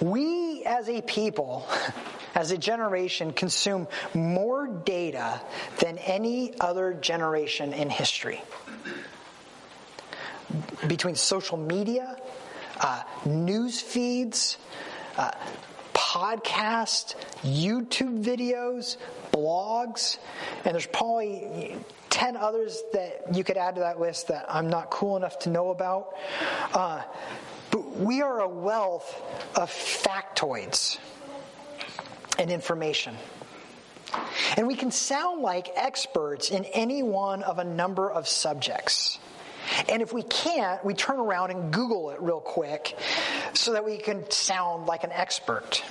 We, 0.00 0.62
as 0.64 0.88
a 0.88 1.02
people, 1.02 1.68
as 2.36 2.52
a 2.52 2.56
generation, 2.56 3.32
consume 3.32 3.88
more 4.14 4.68
data 4.68 5.40
than 5.80 5.98
any 5.98 6.54
other 6.60 6.94
generation 6.94 7.72
in 7.72 7.90
history 7.90 8.40
between 10.86 11.16
social 11.16 11.56
media, 11.56 12.16
uh, 12.80 13.02
news 13.26 13.80
feeds, 13.80 14.58
uh, 15.18 15.32
podcasts, 15.92 17.14
YouTube 17.42 18.24
videos, 18.24 18.96
blogs, 19.32 20.18
and 20.64 20.72
there's 20.72 20.86
probably 20.86 21.76
10 22.10 22.36
others 22.36 22.82
that 22.92 23.34
you 23.34 23.44
could 23.44 23.56
add 23.56 23.74
to 23.74 23.80
that 23.82 24.00
list 24.00 24.28
that 24.28 24.46
I'm 24.48 24.70
not 24.70 24.90
cool 24.90 25.16
enough 25.16 25.40
to 25.40 25.50
know 25.50 25.70
about. 25.70 26.14
Uh, 26.72 27.02
but 27.70 27.96
we 27.96 28.22
are 28.22 28.40
a 28.40 28.48
wealth 28.48 29.22
of 29.54 29.70
factoids 29.70 30.98
and 32.38 32.50
information. 32.50 33.16
And 34.56 34.66
we 34.66 34.74
can 34.74 34.90
sound 34.90 35.42
like 35.42 35.68
experts 35.76 36.50
in 36.50 36.64
any 36.66 37.02
one 37.02 37.42
of 37.42 37.58
a 37.58 37.64
number 37.64 38.10
of 38.10 38.26
subjects. 38.26 39.18
And 39.88 40.00
if 40.00 40.12
we 40.14 40.22
can't, 40.22 40.82
we 40.84 40.94
turn 40.94 41.18
around 41.20 41.50
and 41.50 41.72
Google 41.72 42.10
it 42.10 42.20
real 42.22 42.40
quick 42.40 42.96
so 43.58 43.72
that 43.72 43.84
we 43.84 43.96
can 43.96 44.30
sound 44.30 44.86
like 44.86 45.02
an 45.02 45.10
expert 45.10 45.82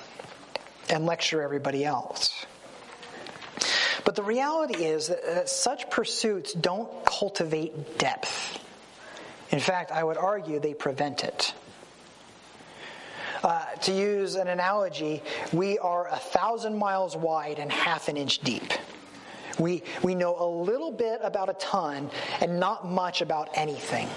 and 0.90 1.06
lecture 1.06 1.42
everybody 1.42 1.84
else. 1.84 2.46
But 4.06 4.16
the 4.16 4.24
reality 4.24 4.86
is 4.86 5.08
that 5.10 5.50
such 5.50 5.90
pursuits 5.90 6.54
don't 6.54 6.90
cultivate 7.06 7.98
depth. 7.98 8.64
In 9.50 9.60
fact, 9.60 9.92
I 9.92 10.02
would 10.02 10.16
argue 10.16 10.60
they 10.60 10.74
prevent 10.74 11.26
it. 11.26 11.54
Uh, 13.44 13.66
to 13.82 13.92
use 13.92 14.36
an 14.36 14.48
analogy, 14.48 15.22
we 15.52 15.78
are 15.80 16.08
a 16.08 16.16
thousand 16.16 16.78
miles 16.78 17.18
wide 17.18 17.60
and 17.60 17.70
half 17.70 18.08
an 18.08 18.16
inch 18.16 18.40
deep. 18.40 18.74
We, 19.60 19.84
we 20.04 20.16
know 20.16 20.38
a 20.40 20.48
little 20.48 20.92
bit 20.92 21.20
about 21.22 21.50
a 21.50 21.54
ton 21.54 22.10
and 22.40 22.62
not 22.62 22.88
much 22.88 23.22
about 23.22 23.50
anything. 23.56 24.08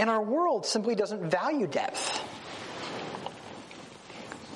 And 0.00 0.08
our 0.08 0.22
world 0.22 0.64
simply 0.64 0.94
doesn't 0.94 1.30
value 1.30 1.66
depth. 1.66 2.24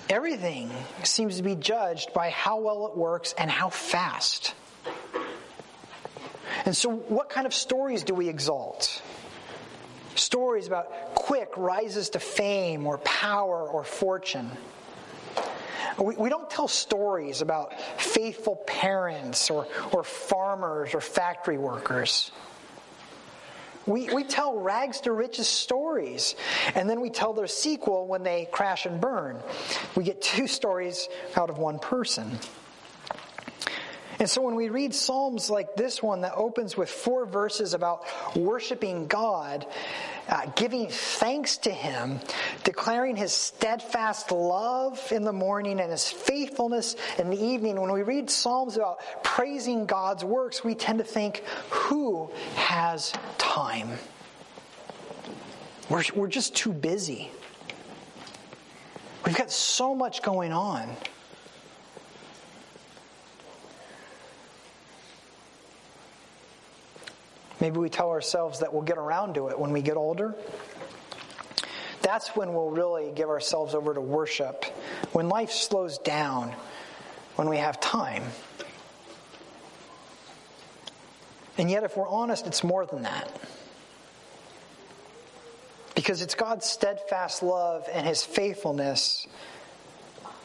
Everything 0.08 0.70
seems 1.02 1.36
to 1.36 1.42
be 1.42 1.54
judged 1.54 2.14
by 2.14 2.30
how 2.30 2.62
well 2.62 2.86
it 2.86 2.96
works 2.96 3.34
and 3.36 3.50
how 3.50 3.68
fast. 3.68 4.54
And 6.64 6.74
so, 6.74 6.88
what 6.96 7.28
kind 7.28 7.46
of 7.46 7.52
stories 7.52 8.04
do 8.04 8.14
we 8.14 8.30
exalt? 8.30 9.02
Stories 10.14 10.66
about 10.66 11.14
quick 11.14 11.50
rises 11.58 12.08
to 12.10 12.20
fame 12.20 12.86
or 12.86 12.96
power 12.96 13.68
or 13.68 13.84
fortune. 13.84 14.50
We, 15.98 16.16
we 16.16 16.30
don't 16.30 16.48
tell 16.48 16.68
stories 16.68 17.42
about 17.42 17.78
faithful 18.00 18.56
parents 18.66 19.50
or, 19.50 19.68
or 19.92 20.04
farmers 20.04 20.94
or 20.94 21.02
factory 21.02 21.58
workers. 21.58 22.32
We, 23.86 24.12
we 24.14 24.24
tell 24.24 24.58
rags 24.58 25.00
to 25.02 25.12
riches 25.12 25.48
stories, 25.48 26.34
and 26.74 26.88
then 26.88 27.00
we 27.00 27.10
tell 27.10 27.32
their 27.32 27.46
sequel 27.46 28.06
when 28.06 28.22
they 28.22 28.48
crash 28.50 28.86
and 28.86 29.00
burn. 29.00 29.38
We 29.94 30.04
get 30.04 30.22
two 30.22 30.46
stories 30.58 31.08
out 31.36 31.50
of 31.50 31.58
one 31.58 31.78
person. 31.78 32.38
And 34.24 34.30
so 34.30 34.40
when 34.40 34.54
we 34.54 34.70
read 34.70 34.94
Psalms 34.94 35.50
like 35.50 35.76
this 35.76 36.02
one 36.02 36.22
that 36.22 36.32
opens 36.34 36.78
with 36.78 36.88
four 36.88 37.26
verses 37.26 37.74
about 37.74 38.06
worshiping 38.34 39.06
God, 39.06 39.66
uh, 40.30 40.46
giving 40.56 40.88
thanks 40.88 41.58
to 41.58 41.70
Him, 41.70 42.20
declaring 42.62 43.16
His 43.16 43.34
steadfast 43.34 44.32
love 44.32 45.12
in 45.12 45.24
the 45.24 45.32
morning 45.34 45.78
and 45.78 45.90
His 45.90 46.08
faithfulness 46.08 46.96
in 47.18 47.28
the 47.28 47.38
evening, 47.38 47.78
when 47.78 47.92
we 47.92 48.00
read 48.00 48.30
Psalms 48.30 48.76
about 48.78 49.00
praising 49.22 49.84
God's 49.84 50.24
works, 50.24 50.64
we 50.64 50.74
tend 50.74 51.00
to 51.00 51.04
think, 51.04 51.44
who 51.68 52.30
has 52.54 53.12
time? 53.36 53.90
We're, 55.90 56.02
we're 56.14 56.28
just 56.28 56.56
too 56.56 56.72
busy. 56.72 57.30
We've 59.26 59.36
got 59.36 59.50
so 59.50 59.94
much 59.94 60.22
going 60.22 60.54
on. 60.54 60.96
Maybe 67.64 67.78
we 67.78 67.88
tell 67.88 68.10
ourselves 68.10 68.58
that 68.58 68.74
we'll 68.74 68.82
get 68.82 68.98
around 68.98 69.36
to 69.36 69.48
it 69.48 69.58
when 69.58 69.72
we 69.72 69.80
get 69.80 69.96
older. 69.96 70.34
That's 72.02 72.36
when 72.36 72.52
we'll 72.52 72.68
really 72.68 73.10
give 73.14 73.30
ourselves 73.30 73.74
over 73.74 73.94
to 73.94 74.02
worship, 74.02 74.66
when 75.12 75.30
life 75.30 75.50
slows 75.50 75.96
down, 75.96 76.54
when 77.36 77.48
we 77.48 77.56
have 77.56 77.80
time. 77.80 78.22
And 81.56 81.70
yet, 81.70 81.84
if 81.84 81.96
we're 81.96 82.06
honest, 82.06 82.46
it's 82.46 82.62
more 82.62 82.84
than 82.84 83.04
that. 83.04 83.34
Because 85.94 86.20
it's 86.20 86.34
God's 86.34 86.66
steadfast 86.66 87.42
love 87.42 87.88
and 87.90 88.06
His 88.06 88.22
faithfulness 88.22 89.26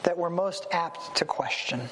that 0.03 0.17
we're 0.17 0.29
most 0.29 0.67
apt 0.71 1.17
to 1.17 1.25
question. 1.25 1.89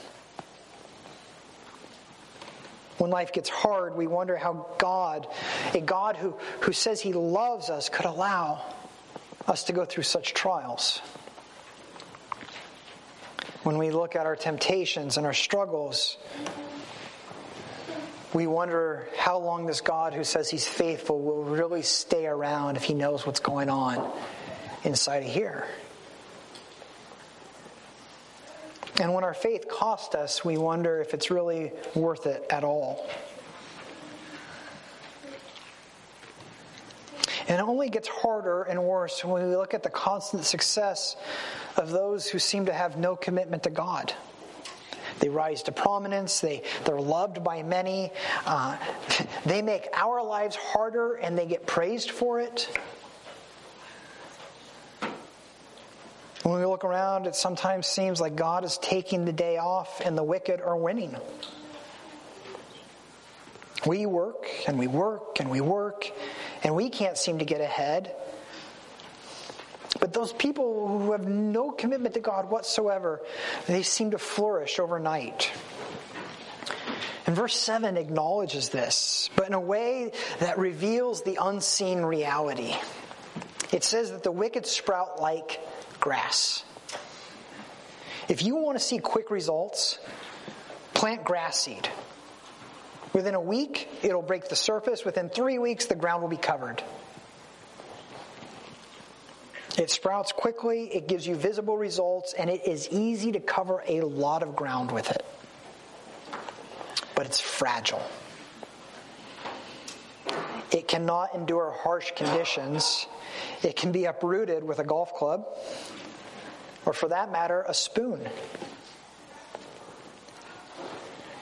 When 2.98 3.12
life 3.12 3.32
gets 3.32 3.50
hard, 3.50 3.96
we 3.96 4.08
wonder 4.08 4.36
how 4.38 4.68
God, 4.78 5.28
a 5.74 5.82
God 5.82 6.16
who, 6.16 6.36
who 6.62 6.74
says 6.74 7.00
he 7.00 7.14
loves 7.14 7.70
us, 7.70 7.90
could 7.90 8.06
allow 8.06 8.64
us 9.48 9.66
to 9.66 9.74
go 9.74 9.86
through 9.86 10.04
such 10.04 10.34
trials. 10.34 11.02
When 13.64 13.78
we 13.78 13.92
look 13.92 14.16
at 14.16 14.26
our 14.26 14.36
temptations 14.36 15.18
and 15.18 15.26
our 15.26 15.34
struggles, 15.34 16.18
we 18.34 18.48
wonder 18.48 19.08
how 19.18 19.38
long 19.40 19.66
this 19.66 19.82
God 19.82 20.14
who 20.14 20.24
says 20.24 20.50
he's 20.50 20.68
faithful 20.68 21.22
will 21.22 21.44
really 21.44 21.82
stay 21.82 22.26
around 22.26 22.78
if 22.78 22.84
he 22.84 22.94
knows 22.94 23.26
what's 23.26 23.40
going 23.40 23.70
on 23.70 24.12
inside 24.84 25.24
of 25.24 25.30
here. 25.30 25.68
And 29.00 29.14
when 29.14 29.24
our 29.24 29.34
faith 29.34 29.68
costs 29.68 30.16
us, 30.16 30.44
we 30.44 30.58
wonder 30.58 31.00
if 31.02 31.14
it's 31.14 31.30
really 31.30 31.72
worth 31.94 32.26
it 32.26 32.46
at 32.50 32.64
all. 32.64 33.08
And 37.48 37.60
it 37.60 37.64
only 37.64 37.90
gets 37.90 38.08
harder 38.08 38.64
and 38.64 38.84
worse 38.84 39.24
when 39.24 39.48
we 39.48 39.56
look 39.56 39.74
at 39.74 39.84
the 39.84 39.90
constant 39.90 40.44
success 40.44 41.16
of 41.78 41.92
those 41.92 42.28
who 42.28 42.40
seem 42.40 42.66
to 42.66 42.74
have 42.74 42.98
no 42.98 43.16
commitment 43.16 43.64
to 43.64 43.70
God. 43.70 44.14
They 45.20 45.30
rise 45.30 45.64
to 45.64 45.72
prominence, 45.72 46.42
they, 46.42 46.64
they're 46.86 47.00
loved 47.00 47.44
by 47.44 47.64
many, 47.64 48.12
uh, 48.46 48.78
they 49.46 49.62
make 49.62 49.88
our 49.94 50.22
lives 50.24 50.56
harder 50.56 51.16
and 51.16 51.38
they 51.38 51.46
get 51.46 51.66
praised 51.66 52.12
for 52.12 52.40
it. 52.40 52.70
When 56.48 56.62
we 56.62 56.66
look 56.66 56.86
around, 56.86 57.28
it 57.28 57.36
sometimes 57.36 57.88
seems 57.88 58.22
like 58.22 58.38
God 58.38 58.64
is 58.64 58.78
taking 58.78 59.26
the 59.26 59.34
day 59.34 59.58
off 59.58 60.00
and 60.00 60.18
the 60.18 60.24
wicked 60.24 60.62
are 60.62 60.78
winning. 60.78 61.14
We 63.86 64.06
work 64.06 64.48
and 64.66 64.80
we 64.80 64.88
work 64.88 65.42
and 65.42 65.50
we 65.50 65.60
work 65.60 66.10
and 66.64 66.74
we 66.74 66.90
can't 66.90 67.18
seem 67.18 67.40
to 67.40 67.46
get 67.46 67.60
ahead. 67.60 68.16
But 70.00 70.14
those 70.14 70.32
people 70.32 70.88
who 70.88 71.12
have 71.12 71.28
no 71.28 71.72
commitment 71.72 72.14
to 72.14 72.22
God 72.22 72.50
whatsoever, 72.50 73.22
they 73.68 73.84
seem 73.84 74.12
to 74.12 74.18
flourish 74.18 74.80
overnight. 74.80 75.52
And 77.26 77.36
verse 77.36 77.58
7 77.58 77.98
acknowledges 77.98 78.70
this, 78.70 79.30
but 79.36 79.48
in 79.48 79.54
a 79.54 79.60
way 79.60 80.14
that 80.40 80.58
reveals 80.58 81.24
the 81.24 81.40
unseen 81.42 82.04
reality. 82.04 82.74
It 83.74 83.84
says 83.84 84.12
that 84.12 84.24
the 84.24 84.32
wicked 84.32 84.66
sprout 84.66 85.20
like 85.20 85.60
grass. 86.00 86.64
If 88.28 88.44
you 88.44 88.56
want 88.56 88.78
to 88.78 88.84
see 88.84 89.00
quick 89.00 89.32
results, 89.32 90.00
plant 90.94 91.24
grass 91.24 91.60
seed. 91.60 91.90
Within 93.14 93.36
a 93.36 93.42
week, 93.42 93.88
it'll 94.04 94.22
break 94.22 94.50
the 94.50 94.56
surface. 94.56 95.06
Within 95.06 95.30
three 95.30 95.58
weeks, 95.58 95.86
the 95.86 95.96
ground 95.96 96.22
will 96.22 96.30
be 96.30 96.38
covered. 96.38 96.84
It 99.78 99.92
sprouts 99.92 100.32
quickly, 100.32 100.86
it 100.94 101.08
gives 101.08 101.26
you 101.26 101.36
visible 101.36 101.78
results, 101.78 102.34
and 102.34 102.50
it 102.50 102.68
is 102.68 102.90
easy 102.90 103.32
to 103.34 103.40
cover 103.40 103.84
a 103.88 104.02
lot 104.02 104.42
of 104.42 104.56
ground 104.56 104.92
with 104.92 105.12
it. 105.12 105.24
But 107.16 107.28
it's 107.28 107.40
fragile. 107.40 108.02
It 110.72 110.88
cannot 110.88 111.34
endure 111.34 111.72
harsh 111.72 112.12
conditions. 112.12 113.08
It 113.64 113.76
can 113.76 113.92
be 113.92 114.06
uprooted 114.06 114.64
with 114.64 114.80
a 114.80 114.84
golf 114.84 115.14
club, 115.14 115.46
or 116.86 116.94
for 116.94 117.10
that 117.10 117.32
matter, 117.32 117.64
a 117.68 117.74
spoon. 117.74 118.28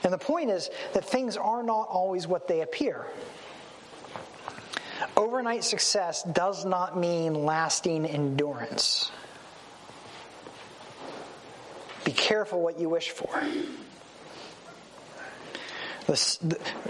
And 0.03 0.13
the 0.13 0.19
point 0.19 0.51
is 0.51 0.69
that 0.93 1.03
things 1.03 1.35
are 1.35 1.63
not 1.63 1.87
always 1.89 2.27
what 2.27 2.47
they 2.47 2.61
appear. 2.61 3.07
Overnight 5.17 5.63
success 5.63 6.21
does 6.23 6.63
not 6.63 6.97
mean 6.97 7.33
lasting 7.45 8.05
endurance. 8.05 9.11
Be 12.03 12.11
careful 12.11 12.61
what 12.61 12.79
you 12.79 12.87
wish 12.87 13.09
for. 13.09 13.41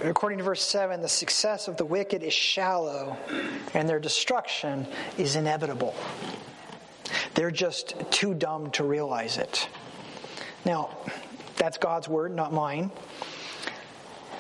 According 0.04 0.40
to 0.40 0.44
verse 0.44 0.62
7, 0.62 1.02
the 1.02 1.08
success 1.08 1.68
of 1.68 1.78
the 1.78 1.86
wicked 1.86 2.22
is 2.22 2.34
shallow 2.34 3.18
and 3.74 3.88
their 3.88 4.00
destruction 4.00 4.88
is 5.18 5.36
inevitable. 5.38 5.96
They're 7.34 7.52
just 7.52 7.96
too 8.12 8.34
dumb 8.34 8.72
to 8.72 8.84
realize 8.84 9.38
it. 9.38 9.70
Now, 10.66 10.98
that's 11.58 11.78
God's 11.78 12.10
word, 12.10 12.36
not 12.36 12.52
mine. 12.52 12.92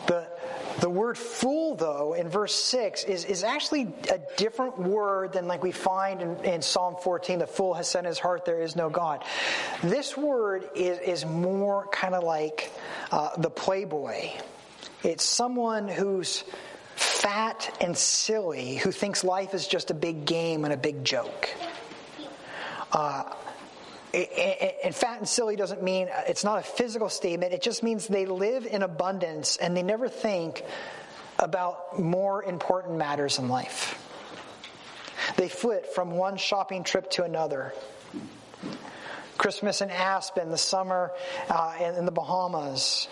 The, 0.08 0.27
the 0.82 0.89
word 0.89 1.17
fool, 1.17 1.75
though, 1.75 2.13
in 2.13 2.27
verse 2.27 2.53
6 2.53 3.05
is, 3.05 3.24
is 3.25 3.44
actually 3.44 3.94
a 4.12 4.20
different 4.36 4.77
word 4.77 5.34
than 5.34 5.48
like 5.48 5.63
we 5.63 5.72
find 5.72 6.22
in, 6.22 6.36
in 6.44 6.62
Psalm 6.62 6.96
14. 7.01 7.39
The 7.39 7.48
fool 7.48 7.74
has 7.75 7.88
said 7.88 8.00
in 8.00 8.05
his 8.05 8.20
heart, 8.20 8.44
there 8.44 8.62
is 8.62 8.75
no 8.75 8.89
God. 8.89 9.24
This 9.82 10.17
word 10.17 10.70
is, 10.75 11.00
is 11.00 11.25
more 11.25 11.88
kind 11.88 12.13
of 12.13 12.24
like 12.24 12.72
uh, 13.12 13.38
the 13.38 13.50
playboy. 13.50 14.32
It's 15.03 15.23
someone 15.23 15.87
who's 15.87 16.43
fat 16.95 17.75
and 17.81 17.97
silly, 17.97 18.75
who 18.75 18.91
thinks 18.91 19.23
life 19.23 19.53
is 19.53 19.67
just 19.67 19.91
a 19.91 19.93
big 19.93 20.25
game 20.25 20.63
and 20.63 20.73
a 20.73 20.77
big 20.77 21.03
joke. 21.03 21.49
Uh, 22.91 23.23
and 24.13 24.95
fat 24.95 25.19
and 25.19 25.27
silly 25.27 25.57
doesn't 25.57 25.83
mean 25.83 26.07
it's 26.27 26.43
not 26.43 26.59
a 26.59 26.63
physical 26.63 27.09
statement. 27.09 27.51
It 27.51 27.61
just 27.61 27.83
means 27.83 28.07
they 28.07 28.25
live 28.25 28.65
in 28.65 28.81
abundance 28.81 29.57
and 29.57 29.75
they 29.75 29.83
never 29.83 30.07
think 30.07 30.63
about 31.37 31.99
more 31.99 32.43
important 32.43 32.97
matters 32.97 33.39
in 33.39 33.49
life. 33.49 34.01
They 35.35 35.49
flit 35.49 35.87
from 35.87 36.11
one 36.11 36.37
shopping 36.37 36.83
trip 36.83 37.09
to 37.11 37.23
another. 37.23 37.73
Christmas 39.37 39.81
in 39.81 39.89
Aspen, 39.89 40.49
the 40.49 40.57
summer 40.57 41.11
uh, 41.49 41.75
in 41.97 42.05
the 42.05 42.11
Bahamas. 42.11 43.09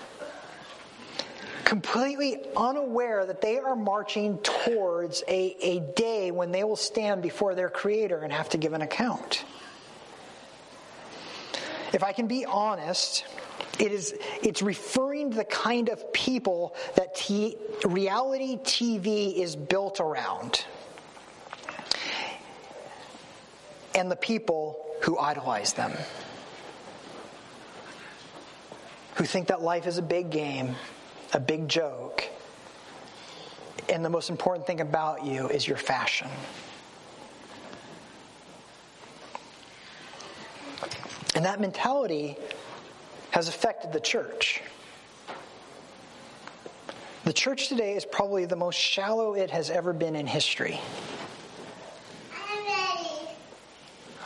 Completely 1.74 2.38
unaware 2.56 3.26
that 3.26 3.42
they 3.42 3.58
are 3.58 3.76
marching 3.76 4.38
towards 4.38 5.24
a, 5.28 5.58
a 5.60 5.80
day 5.80 6.30
when 6.30 6.52
they 6.52 6.64
will 6.64 6.76
stand 6.76 7.24
before 7.24 7.56
their 7.56 7.68
Creator 7.68 8.20
and 8.20 8.32
have 8.32 8.48
to 8.50 8.60
give 8.60 8.74
an 8.74 8.84
account. 8.84 9.44
If 11.92 12.04
I 12.04 12.12
can 12.12 12.28
be 12.28 12.46
honest, 12.46 13.26
it 13.80 13.92
is 13.92 14.14
it's 14.44 14.62
referring 14.62 15.32
to 15.32 15.38
the 15.38 15.46
kind 15.46 15.90
of 15.90 16.14
people 16.14 16.76
that 16.94 17.16
t- 17.16 17.58
reality 17.84 18.58
TV 18.58 19.36
is 19.36 19.56
built 19.56 20.00
around. 20.00 20.64
And 23.96 24.12
the 24.12 24.16
people 24.16 24.86
who 25.02 25.18
idolize 25.18 25.74
them. 25.74 25.92
Who 29.16 29.24
think 29.24 29.48
that 29.48 29.64
life 29.64 29.88
is 29.88 29.98
a 29.98 30.04
big 30.04 30.30
game, 30.30 30.76
a 31.34 31.40
big 31.40 31.68
joke, 31.68 32.24
and 33.90 34.06
the 34.06 34.10
most 34.10 34.30
important 34.30 34.68
thing 34.68 34.82
about 34.82 35.26
you 35.26 35.48
is 35.50 35.68
your 35.68 35.78
fashion. 35.78 36.28
And 41.36 41.44
that 41.44 41.60
mentality 41.60 42.38
has 43.32 43.48
affected 43.48 43.92
the 43.92 44.00
church. 44.00 44.62
The 47.26 47.34
church 47.34 47.70
today 47.70 47.96
is 47.96 48.06
probably 48.06 48.46
the 48.46 48.56
most 48.56 48.78
shallow 48.78 49.34
it 49.34 49.50
has 49.50 49.70
ever 49.72 49.94
been 49.94 50.16
in 50.16 50.28
history. 50.28 50.80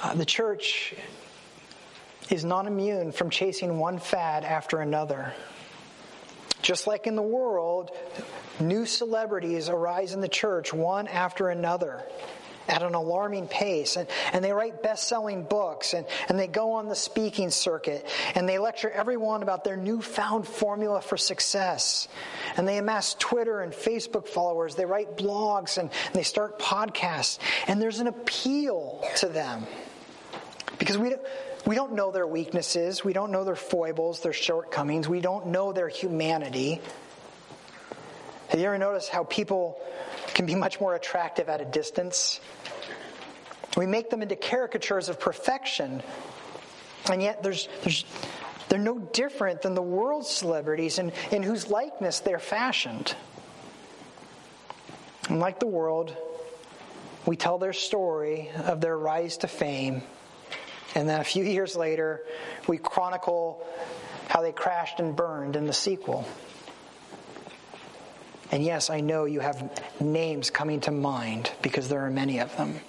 Uh, 0.04 0.14
the 0.14 0.26
church 0.26 0.94
is 2.30 2.44
not 2.44 2.68
immune 2.68 3.12
from 3.12 3.30
chasing 3.30 3.80
one 3.80 3.98
fad 3.98 4.44
after 4.44 4.82
another. 4.82 5.34
Just 6.62 6.88
like 6.88 7.08
in 7.08 7.16
the 7.16 7.22
world, 7.22 7.92
new 8.60 8.86
celebrities 8.86 9.70
arise 9.70 10.14
in 10.14 10.22
the 10.22 10.28
church 10.28 10.74
one 10.74 11.08
after 11.08 11.50
another 11.50 12.04
at 12.68 12.84
an 12.84 12.96
alarming 12.96 13.48
pace. 13.48 13.96
And, 13.96 14.08
and 14.34 14.44
they 14.44 14.52
write 14.52 14.84
best 14.84 15.08
selling 15.08 15.44
books 15.44 15.94
and, 15.94 16.06
and 16.30 16.38
they 16.38 16.48
go 16.48 16.74
on 16.74 16.88
the 16.88 16.96
speaking 16.96 17.50
circuit 17.50 18.06
and 18.36 18.48
they 18.48 18.60
lecture 18.60 18.90
everyone 18.90 19.44
about 19.44 19.64
their 19.64 19.78
newfound 19.78 20.48
formula 20.48 21.02
for 21.02 21.18
success. 21.18 22.08
And 22.58 22.68
they 22.68 22.78
amass 22.78 23.14
Twitter 23.16 23.62
and 23.62 23.74
Facebook 23.74 24.28
followers. 24.28 24.76
They 24.76 24.86
write 24.86 25.18
blogs 25.18 25.78
and, 25.78 25.90
and 26.06 26.14
they 26.14 26.24
start 26.24 26.60
podcasts. 26.60 27.40
And 27.68 27.82
there's 27.82 28.00
an 28.00 28.08
appeal 28.08 29.04
to 29.18 29.28
them 29.28 29.66
because 30.78 30.98
we 30.98 31.10
don't. 31.10 31.22
We 31.68 31.76
don't 31.76 31.96
know 31.96 32.12
their 32.12 32.26
weaknesses. 32.26 33.04
We 33.04 33.12
don't 33.12 33.30
know 33.30 33.44
their 33.44 33.58
foibles, 33.58 34.22
their 34.22 34.32
shortcomings. 34.32 35.10
We 35.10 35.20
don't 35.20 35.48
know 35.48 35.74
their 35.74 35.90
humanity. 35.90 36.80
Have 38.48 38.58
you 38.62 38.68
ever 38.68 38.78
noticed 38.78 39.10
how 39.10 39.26
people 39.26 39.78
can 40.28 40.46
be 40.46 40.56
much 40.56 40.80
more 40.80 40.96
attractive 40.96 41.50
at 41.50 41.60
a 41.60 41.66
distance? 41.66 42.40
We 43.76 43.86
make 43.86 44.10
them 44.10 44.22
into 44.22 44.38
caricatures 44.38 45.10
of 45.10 45.20
perfection, 45.20 46.02
and 47.12 47.22
yet 47.22 47.44
there's, 47.44 47.68
there's, 47.84 48.06
they're 48.70 48.80
no 48.80 49.00
different 49.00 49.62
than 49.62 49.76
the 49.76 49.82
world's 49.82 50.30
celebrities 50.30 51.00
in, 51.00 51.12
in 51.32 51.44
whose 51.44 51.70
likeness 51.70 52.22
they're 52.22 52.40
fashioned. 52.40 53.14
And 55.28 55.42
like 55.42 55.60
the 55.60 55.68
world, 55.68 56.16
we 57.26 57.36
tell 57.36 57.58
their 57.58 57.74
story 57.74 58.52
of 58.56 58.80
their 58.80 58.98
rise 58.98 59.36
to 59.40 59.50
fame, 59.50 60.02
and 60.96 61.08
then 61.08 61.20
a 61.20 61.24
few 61.24 61.44
years 61.44 61.76
later, 61.76 62.24
we 62.68 62.78
chronicle 62.78 63.66
how 64.30 64.42
they 64.42 64.52
crashed 64.52 65.00
and 65.00 65.16
burned 65.16 65.56
in 65.56 65.68
the 65.68 65.74
sequel. 65.74 66.28
And 68.52 68.64
yes, 68.64 68.90
I 68.90 69.02
know 69.02 69.26
you 69.26 69.40
have 69.42 69.82
names 70.00 70.50
coming 70.50 70.80
to 70.82 70.92
mind 70.92 71.52
because 71.62 71.90
there 71.90 72.02
are 72.02 72.10
many 72.10 72.40
of 72.40 72.56
them. 72.56 72.80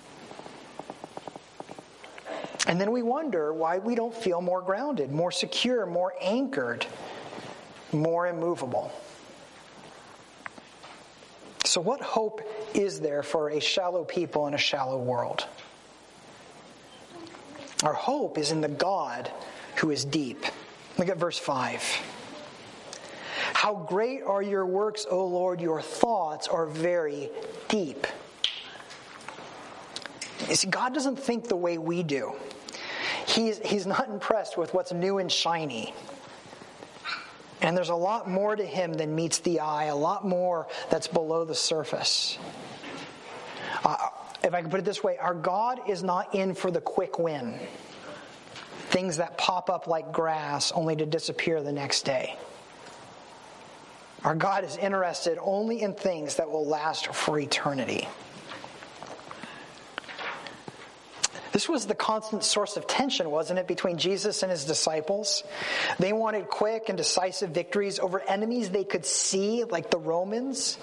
And 2.66 2.80
then 2.80 2.92
we 2.92 3.02
wonder 3.02 3.52
why 3.52 3.78
we 3.78 3.94
don't 3.94 4.14
feel 4.14 4.40
more 4.40 4.60
grounded, 4.60 5.10
more 5.10 5.32
secure, 5.32 5.86
more 5.86 6.12
anchored, 6.20 6.86
more 7.92 8.26
immovable. 8.26 8.92
So, 11.64 11.80
what 11.80 12.00
hope 12.00 12.42
is 12.74 13.00
there 13.00 13.22
for 13.22 13.50
a 13.50 13.60
shallow 13.60 14.04
people 14.04 14.46
in 14.46 14.54
a 14.54 14.58
shallow 14.58 14.98
world? 14.98 15.46
Our 17.84 17.94
hope 17.94 18.38
is 18.38 18.50
in 18.50 18.60
the 18.60 18.68
God 18.68 19.30
who 19.76 19.90
is 19.90 20.04
deep. 20.04 20.44
Look 20.98 21.08
at 21.08 21.16
verse 21.16 21.38
5. 21.38 21.82
How 23.54 23.74
great 23.74 24.22
are 24.22 24.42
your 24.42 24.66
works, 24.66 25.06
O 25.08 25.26
Lord! 25.26 25.60
Your 25.60 25.80
thoughts 25.80 26.48
are 26.48 26.66
very 26.66 27.30
deep. 27.68 28.06
You 30.48 30.54
see, 30.54 30.68
God 30.68 30.94
doesn't 30.94 31.18
think 31.18 31.48
the 31.48 31.56
way 31.56 31.78
we 31.78 32.02
do 32.02 32.34
he's, 33.28 33.58
he's 33.64 33.86
not 33.86 34.08
impressed 34.08 34.56
with 34.56 34.74
what's 34.74 34.92
new 34.92 35.18
and 35.18 35.30
shiny. 35.30 35.94
And 37.60 37.76
there's 37.76 37.88
a 37.88 37.94
lot 37.94 38.30
more 38.30 38.54
to 38.54 38.64
him 38.64 38.94
than 38.94 39.14
meets 39.14 39.38
the 39.38 39.60
eye, 39.60 39.84
a 39.84 39.96
lot 39.96 40.26
more 40.26 40.68
that's 40.90 41.08
below 41.08 41.44
the 41.44 41.54
surface. 41.54 42.38
If 44.48 44.54
I 44.54 44.62
can 44.62 44.70
put 44.70 44.80
it 44.80 44.86
this 44.86 45.04
way, 45.04 45.18
our 45.18 45.34
God 45.34 45.90
is 45.90 46.02
not 46.02 46.34
in 46.34 46.54
for 46.54 46.70
the 46.70 46.80
quick 46.80 47.18
win. 47.18 47.60
Things 48.88 49.18
that 49.18 49.36
pop 49.36 49.68
up 49.68 49.86
like 49.86 50.10
grass 50.10 50.72
only 50.72 50.96
to 50.96 51.04
disappear 51.04 51.62
the 51.62 51.70
next 51.70 52.06
day. 52.06 52.34
Our 54.24 54.34
God 54.34 54.64
is 54.64 54.78
interested 54.78 55.36
only 55.42 55.82
in 55.82 55.92
things 55.92 56.36
that 56.36 56.50
will 56.50 56.64
last 56.64 57.08
for 57.08 57.38
eternity. 57.38 58.08
This 61.52 61.68
was 61.68 61.84
the 61.84 61.94
constant 61.94 62.42
source 62.42 62.78
of 62.78 62.86
tension, 62.86 63.30
wasn't 63.30 63.58
it, 63.58 63.66
between 63.66 63.98
Jesus 63.98 64.42
and 64.42 64.50
his 64.50 64.64
disciples? 64.64 65.44
They 65.98 66.14
wanted 66.14 66.48
quick 66.48 66.88
and 66.88 66.96
decisive 66.96 67.50
victories 67.50 67.98
over 67.98 68.20
enemies 68.20 68.70
they 68.70 68.84
could 68.84 69.04
see, 69.04 69.64
like 69.64 69.90
the 69.90 69.98
Romans. 69.98 70.78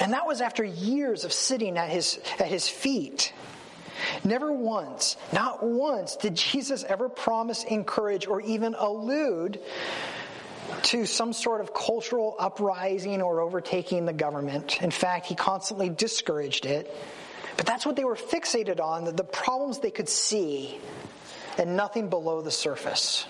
And 0.00 0.14
that 0.14 0.26
was 0.26 0.40
after 0.40 0.64
years 0.64 1.24
of 1.24 1.32
sitting 1.32 1.76
at 1.76 1.90
his, 1.90 2.18
at 2.38 2.46
his 2.46 2.68
feet. 2.68 3.32
Never 4.24 4.50
once, 4.50 5.16
not 5.32 5.62
once, 5.62 6.16
did 6.16 6.34
Jesus 6.34 6.84
ever 6.84 7.08
promise, 7.08 7.64
encourage, 7.64 8.26
or 8.26 8.40
even 8.40 8.74
allude 8.74 9.60
to 10.84 11.04
some 11.04 11.34
sort 11.34 11.60
of 11.60 11.74
cultural 11.74 12.34
uprising 12.38 13.20
or 13.20 13.40
overtaking 13.40 14.06
the 14.06 14.12
government. 14.12 14.80
In 14.80 14.90
fact, 14.90 15.26
he 15.26 15.34
constantly 15.34 15.90
discouraged 15.90 16.64
it 16.64 16.90
but 17.60 17.66
that's 17.66 17.84
what 17.84 17.94
they 17.94 18.04
were 18.04 18.16
fixated 18.16 18.80
on 18.80 19.04
the 19.04 19.22
problems 19.22 19.80
they 19.80 19.90
could 19.90 20.08
see 20.08 20.78
and 21.58 21.76
nothing 21.76 22.08
below 22.08 22.40
the 22.40 22.50
surface. 22.50 23.26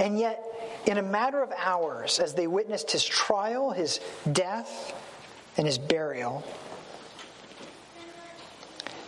And 0.00 0.18
yet, 0.18 0.42
in 0.86 0.98
a 0.98 1.02
matter 1.02 1.42
of 1.42 1.52
hours, 1.52 2.18
as 2.18 2.34
they 2.34 2.46
witnessed 2.46 2.90
his 2.90 3.04
trial, 3.04 3.70
his 3.70 4.00
death, 4.30 4.94
and 5.56 5.66
his 5.66 5.78
burial, 5.78 6.44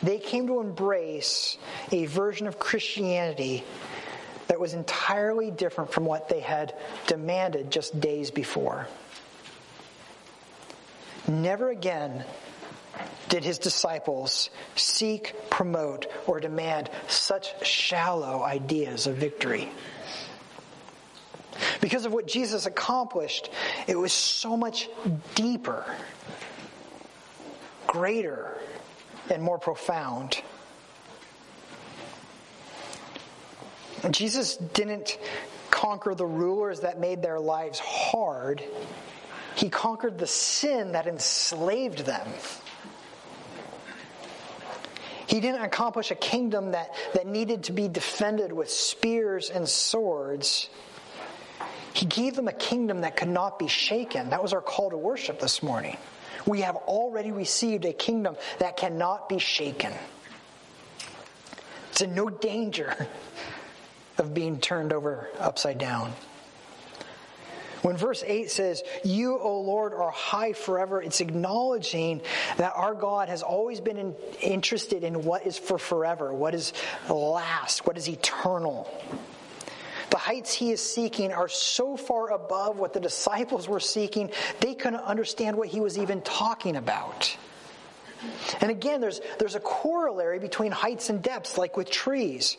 they 0.02 0.18
came 0.18 0.46
to 0.46 0.61
embrace 0.61 1.59
a 1.92 2.06
version 2.06 2.46
of 2.46 2.59
Christianity 2.59 3.64
that 4.48 4.59
was 4.59 4.74
entirely 4.74 5.50
different 5.50 5.92
from 5.92 6.04
what 6.04 6.28
they 6.28 6.40
had 6.40 6.74
demanded 7.06 7.70
just 7.70 8.00
days 8.00 8.30
before. 8.30 8.88
Never 11.28 11.70
again 11.70 12.24
did 13.28 13.44
his 13.44 13.59
disciples 13.59 14.50
seek, 14.74 15.37
promote, 15.50 16.06
or 16.26 16.40
demand 16.40 16.90
such 17.06 17.64
shallow 17.64 18.42
ideas 18.42 19.06
of 19.06 19.16
victory. 19.16 19.70
Because 21.80 22.04
of 22.04 22.12
what 22.12 22.26
Jesus 22.26 22.66
accomplished, 22.66 23.50
it 23.86 23.96
was 23.96 24.12
so 24.12 24.56
much 24.56 24.88
deeper, 25.34 25.84
greater, 27.86 28.58
and 29.30 29.42
more 29.42 29.58
profound. 29.58 30.42
Jesus 34.10 34.56
didn't 34.56 35.18
conquer 35.70 36.14
the 36.14 36.26
rulers 36.26 36.80
that 36.80 36.98
made 36.98 37.22
their 37.22 37.38
lives 37.38 37.78
hard. 37.78 38.62
He 39.54 39.68
conquered 39.68 40.18
the 40.18 40.26
sin 40.26 40.92
that 40.92 41.06
enslaved 41.06 42.00
them. 42.00 42.26
He 45.26 45.40
didn't 45.40 45.62
accomplish 45.62 46.10
a 46.10 46.16
kingdom 46.16 46.72
that, 46.72 46.92
that 47.14 47.26
needed 47.26 47.64
to 47.64 47.72
be 47.72 47.86
defended 47.86 48.52
with 48.52 48.68
spears 48.68 49.48
and 49.48 49.68
swords. 49.68 50.68
He 51.92 52.07
gave 52.07 52.37
them 52.37 52.48
a 52.48 52.53
kingdom 52.53 53.00
that 53.03 53.16
could 53.16 53.29
not 53.29 53.59
be 53.59 53.66
shaken. 53.66 54.31
That 54.31 54.42
was 54.42 54.53
our 54.53 54.61
call 54.61 54.90
to 54.90 54.96
worship 54.96 55.40
this 55.40 55.62
morning. 55.62 55.96
We 56.46 56.62
have 56.62 56.76
already 56.76 57.33
received 57.33 57.85
a 57.85 57.92
kingdom 57.92 58.37
that 58.59 58.76
cannot 58.76 59.29
be 59.29 59.38
shaken. 59.38 59.92
It's 61.90 62.00
in 62.00 62.14
no 62.14 62.31
danger 62.31 63.09
of 64.18 64.33
being 64.33 64.61
turned 64.61 64.92
over 64.92 65.29
upside 65.38 65.79
down. 65.79 66.12
When 67.83 67.96
verse 67.96 68.22
8 68.26 68.50
says, 68.50 68.83
You, 69.05 69.38
O 69.38 69.61
Lord, 69.61 69.94
are 69.94 70.11
high 70.11 70.53
forever, 70.53 71.00
it's 71.00 71.20
acknowledging 71.20 72.20
that 72.59 72.74
our 72.76 72.94
God 72.94 73.29
has 73.29 73.42
always 73.42 73.81
been 73.81 73.96
in, 73.96 74.14
interested 74.42 75.03
in 75.03 75.24
what 75.24 75.46
is 75.46 75.59
for 75.59 75.79
forever, 75.79 76.33
what 76.33 76.55
is 76.55 76.74
last, 77.09 77.87
what 77.87 77.96
is 77.96 78.09
eternal. 78.09 78.90
The 80.10 80.18
heights 80.18 80.52
he 80.52 80.72
is 80.72 80.80
seeking 80.82 81.32
are 81.32 81.48
so 81.48 81.96
far 81.96 82.32
above 82.32 82.78
what 82.78 82.92
the 82.92 83.00
disciples 83.00 83.68
were 83.68 83.80
seeking, 83.80 84.30
they 84.60 84.74
couldn't 84.74 85.00
understand 85.00 85.56
what 85.56 85.68
he 85.68 85.80
was 85.80 85.98
even 85.98 86.20
talking 86.22 86.76
about. 86.76 87.36
And 88.60 88.70
again, 88.70 89.00
there's, 89.00 89.20
there's 89.38 89.54
a 89.54 89.60
corollary 89.60 90.38
between 90.38 90.72
heights 90.72 91.10
and 91.10 91.22
depths, 91.22 91.56
like 91.56 91.76
with 91.76 91.90
trees. 91.90 92.56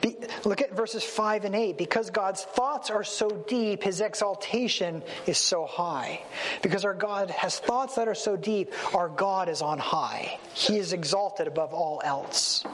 Be, 0.00 0.16
look 0.44 0.60
at 0.60 0.74
verses 0.74 1.04
5 1.04 1.44
and 1.44 1.54
8. 1.54 1.78
Because 1.78 2.10
God's 2.10 2.42
thoughts 2.42 2.90
are 2.90 3.04
so 3.04 3.30
deep, 3.48 3.82
his 3.82 4.00
exaltation 4.00 5.02
is 5.26 5.38
so 5.38 5.66
high. 5.66 6.22
Because 6.62 6.84
our 6.84 6.94
God 6.94 7.30
has 7.30 7.58
thoughts 7.58 7.94
that 7.94 8.08
are 8.08 8.14
so 8.14 8.36
deep, 8.36 8.72
our 8.94 9.08
God 9.08 9.48
is 9.48 9.62
on 9.62 9.78
high. 9.78 10.38
He 10.54 10.78
is 10.78 10.92
exalted 10.92 11.46
above 11.46 11.72
all 11.72 12.00
else. 12.04 12.64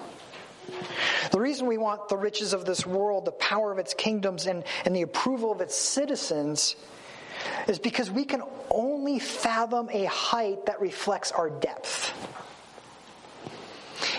The 1.30 1.40
reason 1.40 1.66
we 1.66 1.78
want 1.78 2.08
the 2.08 2.16
riches 2.16 2.52
of 2.52 2.64
this 2.64 2.86
world, 2.86 3.24
the 3.24 3.32
power 3.32 3.72
of 3.72 3.78
its 3.78 3.94
kingdoms, 3.94 4.46
and, 4.46 4.64
and 4.84 4.94
the 4.94 5.02
approval 5.02 5.52
of 5.52 5.60
its 5.60 5.74
citizens 5.74 6.76
is 7.68 7.78
because 7.78 8.10
we 8.10 8.24
can 8.24 8.42
only 8.70 9.18
fathom 9.18 9.88
a 9.90 10.04
height 10.04 10.66
that 10.66 10.80
reflects 10.80 11.32
our 11.32 11.50
depth. 11.50 12.12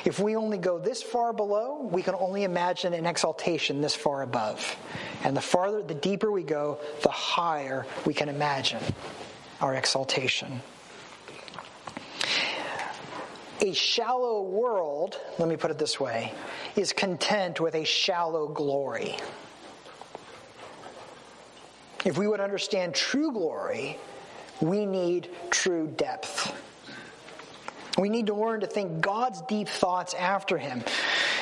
If 0.05 0.19
we 0.19 0.35
only 0.35 0.57
go 0.57 0.79
this 0.79 1.01
far 1.01 1.33
below, 1.33 1.87
we 1.91 2.01
can 2.01 2.15
only 2.15 2.43
imagine 2.43 2.93
an 2.93 3.05
exaltation 3.05 3.81
this 3.81 3.95
far 3.95 4.21
above. 4.21 4.77
And 5.23 5.35
the 5.35 5.41
farther, 5.41 5.81
the 5.81 5.93
deeper 5.93 6.31
we 6.31 6.43
go, 6.43 6.79
the 7.01 7.09
higher 7.09 7.85
we 8.05 8.13
can 8.13 8.27
imagine 8.27 8.81
our 9.61 9.75
exaltation. 9.75 10.61
A 13.63 13.71
shallow 13.71 14.41
world, 14.41 15.17
let 15.39 15.47
me 15.47 15.55
put 15.55 15.71
it 15.71 15.77
this 15.77 15.97
way, 15.97 16.33
is 16.75 16.91
content 16.91 17.61
with 17.61 17.75
a 17.75 17.85
shallow 17.85 18.49
glory. 18.49 19.15
If 22.03 22.17
we 22.17 22.27
would 22.27 22.41
understand 22.41 22.93
true 22.93 23.31
glory, 23.31 23.97
we 24.59 24.85
need 24.85 25.29
true 25.49 25.87
depth. 25.95 26.53
We 27.97 28.09
need 28.09 28.27
to 28.27 28.33
learn 28.33 28.59
to 28.59 28.67
think 28.67 28.99
God's 28.99 29.41
deep 29.43 29.69
thoughts 29.69 30.13
after 30.13 30.57
Him. 30.57 30.83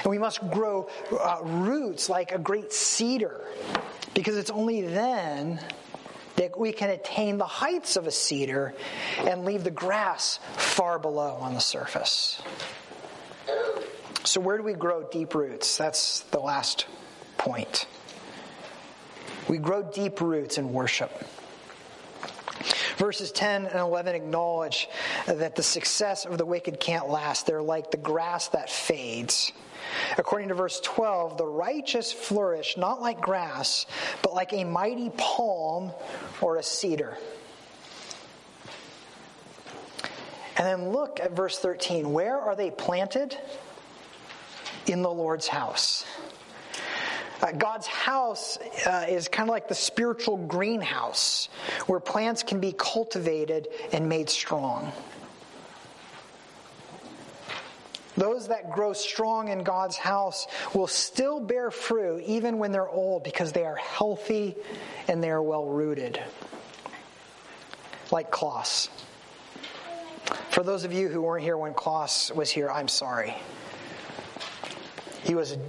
And 0.03 0.05
we 0.05 0.19
must 0.19 0.47
grow 0.51 0.89
uh, 1.19 1.39
roots 1.41 2.07
like 2.07 2.33
a 2.33 2.37
great 2.37 2.71
cedar, 2.71 3.41
because 4.13 4.37
it's 4.37 4.51
only 4.51 4.83
then 4.83 5.59
that 6.35 6.57
we 6.57 6.71
can 6.71 6.89
attain 6.89 7.37
the 7.37 7.45
heights 7.45 7.95
of 7.95 8.07
a 8.07 8.11
cedar 8.11 8.73
and 9.19 9.45
leave 9.45 9.63
the 9.63 9.71
grass 9.71 10.39
far 10.53 10.99
below 10.99 11.37
on 11.41 11.53
the 11.53 11.59
surface. 11.59 12.41
So, 14.23 14.39
where 14.39 14.57
do 14.57 14.63
we 14.63 14.73
grow 14.73 15.03
deep 15.03 15.33
roots? 15.33 15.77
That's 15.77 16.21
the 16.31 16.39
last 16.39 16.85
point. 17.37 17.87
We 19.47 19.57
grow 19.57 19.81
deep 19.81 20.21
roots 20.21 20.57
in 20.57 20.71
worship. 20.71 21.11
Verses 22.97 23.31
10 23.31 23.65
and 23.65 23.79
11 23.79 24.13
acknowledge 24.13 24.87
that 25.25 25.55
the 25.55 25.63
success 25.63 26.25
of 26.25 26.37
the 26.37 26.45
wicked 26.45 26.79
can't 26.79 27.09
last. 27.09 27.47
They're 27.47 27.61
like 27.61 27.89
the 27.89 27.97
grass 27.97 28.49
that 28.49 28.69
fades. 28.69 29.51
According 30.17 30.49
to 30.49 30.53
verse 30.53 30.79
12, 30.81 31.37
the 31.37 31.45
righteous 31.45 32.11
flourish 32.11 32.77
not 32.77 33.01
like 33.01 33.21
grass, 33.21 33.85
but 34.21 34.33
like 34.33 34.53
a 34.53 34.63
mighty 34.63 35.11
palm 35.17 35.91
or 36.41 36.57
a 36.57 36.63
cedar. 36.63 37.17
And 40.57 40.67
then 40.67 40.89
look 40.91 41.19
at 41.19 41.31
verse 41.31 41.57
13. 41.57 42.11
Where 42.11 42.37
are 42.37 42.55
they 42.55 42.71
planted? 42.71 43.37
In 44.87 45.01
the 45.01 45.11
Lord's 45.11 45.47
house. 45.47 46.05
Uh, 47.41 47.51
God's 47.51 47.87
house 47.87 48.57
uh, 48.85 49.05
is 49.09 49.27
kind 49.27 49.49
of 49.49 49.53
like 49.53 49.67
the 49.67 49.75
spiritual 49.75 50.37
greenhouse 50.37 51.49
where 51.87 51.99
plants 51.99 52.43
can 52.43 52.59
be 52.59 52.73
cultivated 52.77 53.67
and 53.93 54.07
made 54.07 54.29
strong. 54.29 54.91
Those 58.17 58.49
that 58.49 58.71
grow 58.71 58.93
strong 58.93 59.47
in 59.47 59.63
God's 59.63 59.97
house 59.97 60.47
will 60.73 60.87
still 60.87 61.39
bear 61.39 61.71
fruit 61.71 62.23
even 62.25 62.57
when 62.57 62.71
they're 62.71 62.89
old 62.89 63.23
because 63.23 63.53
they 63.53 63.65
are 63.65 63.75
healthy 63.75 64.55
and 65.07 65.23
they 65.23 65.31
are 65.31 65.41
well 65.41 65.65
rooted. 65.65 66.21
Like 68.11 68.29
Klaus. 68.29 68.89
For 70.49 70.63
those 70.63 70.83
of 70.83 70.91
you 70.91 71.07
who 71.07 71.21
weren't 71.21 71.43
here 71.43 71.57
when 71.57 71.73
Klaus 71.73 72.31
was 72.31 72.49
here, 72.49 72.69
I'm 72.69 72.89
sorry. 72.89 73.35
He 75.23 75.33
was 75.33 75.53
a 75.53 75.59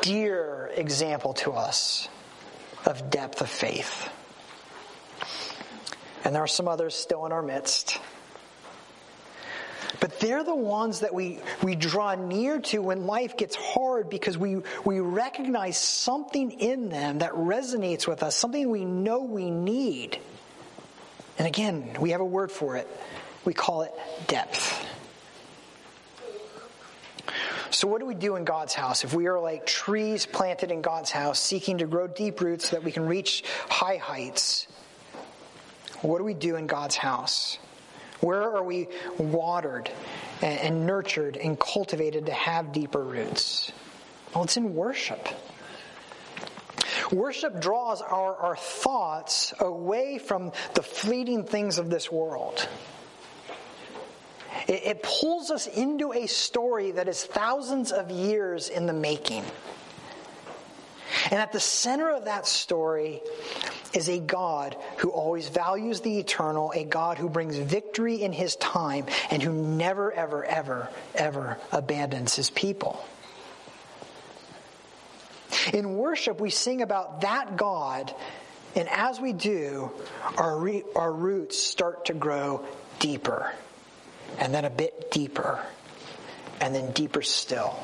dear 0.00 0.70
example 0.74 1.34
to 1.34 1.52
us 1.52 2.08
of 2.86 3.10
depth 3.10 3.42
of 3.42 3.50
faith. 3.50 4.08
And 6.24 6.34
there 6.34 6.42
are 6.42 6.48
some 6.48 6.68
others 6.68 6.94
still 6.94 7.26
in 7.26 7.32
our 7.32 7.42
midst. 7.42 7.98
They're 10.20 10.44
the 10.44 10.54
ones 10.54 11.00
that 11.00 11.12
we, 11.12 11.40
we 11.62 11.74
draw 11.74 12.14
near 12.14 12.60
to 12.60 12.78
when 12.78 13.06
life 13.06 13.36
gets 13.36 13.54
hard 13.54 14.08
because 14.08 14.38
we, 14.38 14.62
we 14.84 15.00
recognize 15.00 15.78
something 15.78 16.52
in 16.52 16.88
them 16.88 17.18
that 17.18 17.32
resonates 17.32 18.06
with 18.06 18.22
us, 18.22 18.34
something 18.34 18.70
we 18.70 18.84
know 18.84 19.20
we 19.20 19.50
need. 19.50 20.18
And 21.38 21.46
again, 21.46 21.96
we 22.00 22.10
have 22.10 22.20
a 22.20 22.24
word 22.24 22.50
for 22.50 22.76
it. 22.76 22.88
We 23.44 23.52
call 23.52 23.82
it 23.82 23.92
depth. 24.26 24.84
So, 27.70 27.88
what 27.88 28.00
do 28.00 28.06
we 28.06 28.14
do 28.14 28.36
in 28.36 28.44
God's 28.44 28.74
house? 28.74 29.04
If 29.04 29.12
we 29.12 29.26
are 29.26 29.38
like 29.38 29.66
trees 29.66 30.24
planted 30.24 30.70
in 30.70 30.80
God's 30.80 31.10
house, 31.10 31.38
seeking 31.38 31.78
to 31.78 31.86
grow 31.86 32.06
deep 32.06 32.40
roots 32.40 32.70
so 32.70 32.76
that 32.76 32.84
we 32.84 32.92
can 32.92 33.06
reach 33.06 33.44
high 33.68 33.96
heights, 33.96 34.66
what 36.00 36.18
do 36.18 36.24
we 36.24 36.32
do 36.32 36.56
in 36.56 36.66
God's 36.66 36.96
house? 36.96 37.58
Where 38.20 38.42
are 38.42 38.62
we 38.62 38.88
watered 39.18 39.90
and, 40.42 40.86
nurtured 40.86 41.36
and 41.36 41.58
cultivated 41.58 42.26
to 42.26 42.32
have 42.32 42.72
deeper 42.72 43.02
roots? 43.02 43.72
Well, 44.34 44.44
it's 44.44 44.56
in 44.56 44.74
worship. 44.74 45.28
Worship 47.12 47.60
draws 47.60 48.02
our, 48.02 48.36
our 48.36 48.56
thoughts 48.56 49.54
away 49.60 50.18
from 50.18 50.52
the 50.74 50.82
fleeting 50.82 51.44
things 51.44 51.78
of 51.78 51.90
this 51.90 52.10
world. 52.10 52.68
It, 54.66 54.82
it 54.84 55.02
pulls 55.02 55.50
us 55.50 55.66
into 55.66 56.12
a 56.12 56.26
story 56.26 56.92
that 56.92 57.08
is 57.08 57.24
thousands 57.24 57.92
of 57.92 58.10
years 58.10 58.68
in 58.68 58.86
the 58.86 58.92
making. 58.92 59.44
And 61.30 61.40
at 61.40 61.52
the 61.52 61.60
center 61.60 62.10
of 62.10 62.24
that 62.24 62.46
story 62.46 63.22
is 63.96 64.10
a 64.10 64.18
God 64.18 64.76
who 64.98 65.08
always 65.08 65.48
values 65.48 66.02
the 66.02 66.18
eternal, 66.18 66.70
a 66.74 66.84
God 66.84 67.16
who 67.16 67.30
brings 67.30 67.56
victory 67.56 68.22
in 68.22 68.30
his 68.30 68.54
time, 68.56 69.06
and 69.30 69.42
who 69.42 69.52
never, 69.52 70.12
ever, 70.12 70.44
ever, 70.44 70.90
ever 71.14 71.56
abandons 71.72 72.36
his 72.36 72.50
people. 72.50 73.02
In 75.72 75.96
worship, 75.96 76.38
we 76.40 76.50
sing 76.50 76.82
about 76.82 77.22
that 77.22 77.56
God, 77.56 78.14
and 78.74 78.86
as 78.90 79.18
we 79.18 79.32
do, 79.32 79.90
our, 80.36 80.58
re- 80.58 80.84
our 80.94 81.10
roots 81.10 81.58
start 81.58 82.04
to 82.06 82.12
grow 82.12 82.66
deeper, 82.98 83.50
and 84.38 84.52
then 84.52 84.66
a 84.66 84.70
bit 84.70 85.10
deeper, 85.10 85.58
and 86.60 86.74
then 86.74 86.92
deeper 86.92 87.22
still. 87.22 87.78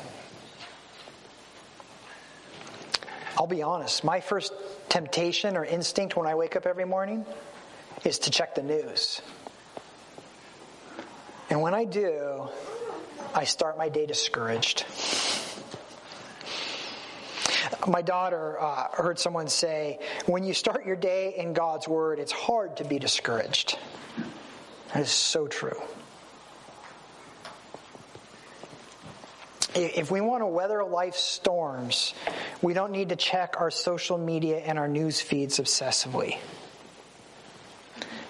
I'll 3.37 3.47
be 3.47 3.63
honest, 3.63 4.03
my 4.03 4.19
first 4.19 4.53
temptation 4.89 5.57
or 5.57 5.65
instinct 5.65 6.15
when 6.15 6.27
I 6.27 6.35
wake 6.35 6.55
up 6.55 6.65
every 6.65 6.85
morning 6.85 7.25
is 8.03 8.19
to 8.19 8.31
check 8.31 8.55
the 8.55 8.63
news. 8.63 9.21
And 11.49 11.61
when 11.61 11.73
I 11.73 11.85
do, 11.85 12.47
I 13.33 13.45
start 13.45 13.77
my 13.77 13.89
day 13.89 14.05
discouraged. 14.05 14.85
My 17.87 18.01
daughter 18.01 18.59
uh, 18.61 18.87
heard 18.93 19.19
someone 19.19 19.47
say, 19.47 19.99
when 20.25 20.43
you 20.43 20.53
start 20.53 20.85
your 20.85 20.95
day 20.95 21.33
in 21.35 21.53
God's 21.53 21.87
Word, 21.87 22.19
it's 22.19 22.31
hard 22.31 22.77
to 22.77 22.83
be 22.83 22.99
discouraged. 22.99 23.77
That 24.93 25.01
is 25.01 25.11
so 25.11 25.47
true. 25.47 25.81
If 29.75 30.11
we 30.11 30.21
want 30.21 30.41
to 30.41 30.47
weather 30.47 30.83
life's 30.83 31.23
storms, 31.23 32.13
we 32.61 32.73
don't 32.73 32.91
need 32.91 33.09
to 33.09 33.15
check 33.15 33.55
our 33.59 33.71
social 33.71 34.17
media 34.17 34.57
and 34.57 34.77
our 34.77 34.87
news 34.87 35.19
feeds 35.19 35.59
obsessively. 35.59 36.37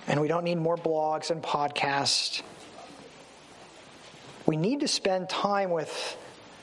And 0.08 0.22
we 0.22 0.28
don't 0.28 0.46
need 0.46 0.58
more 0.58 0.78
blogs 0.78 1.32
and 1.32 1.42
podcasts. 1.42 2.42
We 4.46 4.56
need 4.56 4.82
to 4.82 4.88
spend 4.88 5.30
time 5.30 5.72
with 5.72 6.18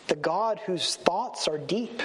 the 0.08 0.16
God 0.16 0.60
whose 0.66 0.96
thoughts 0.96 1.46
are 1.46 1.58
deep. 1.58 2.02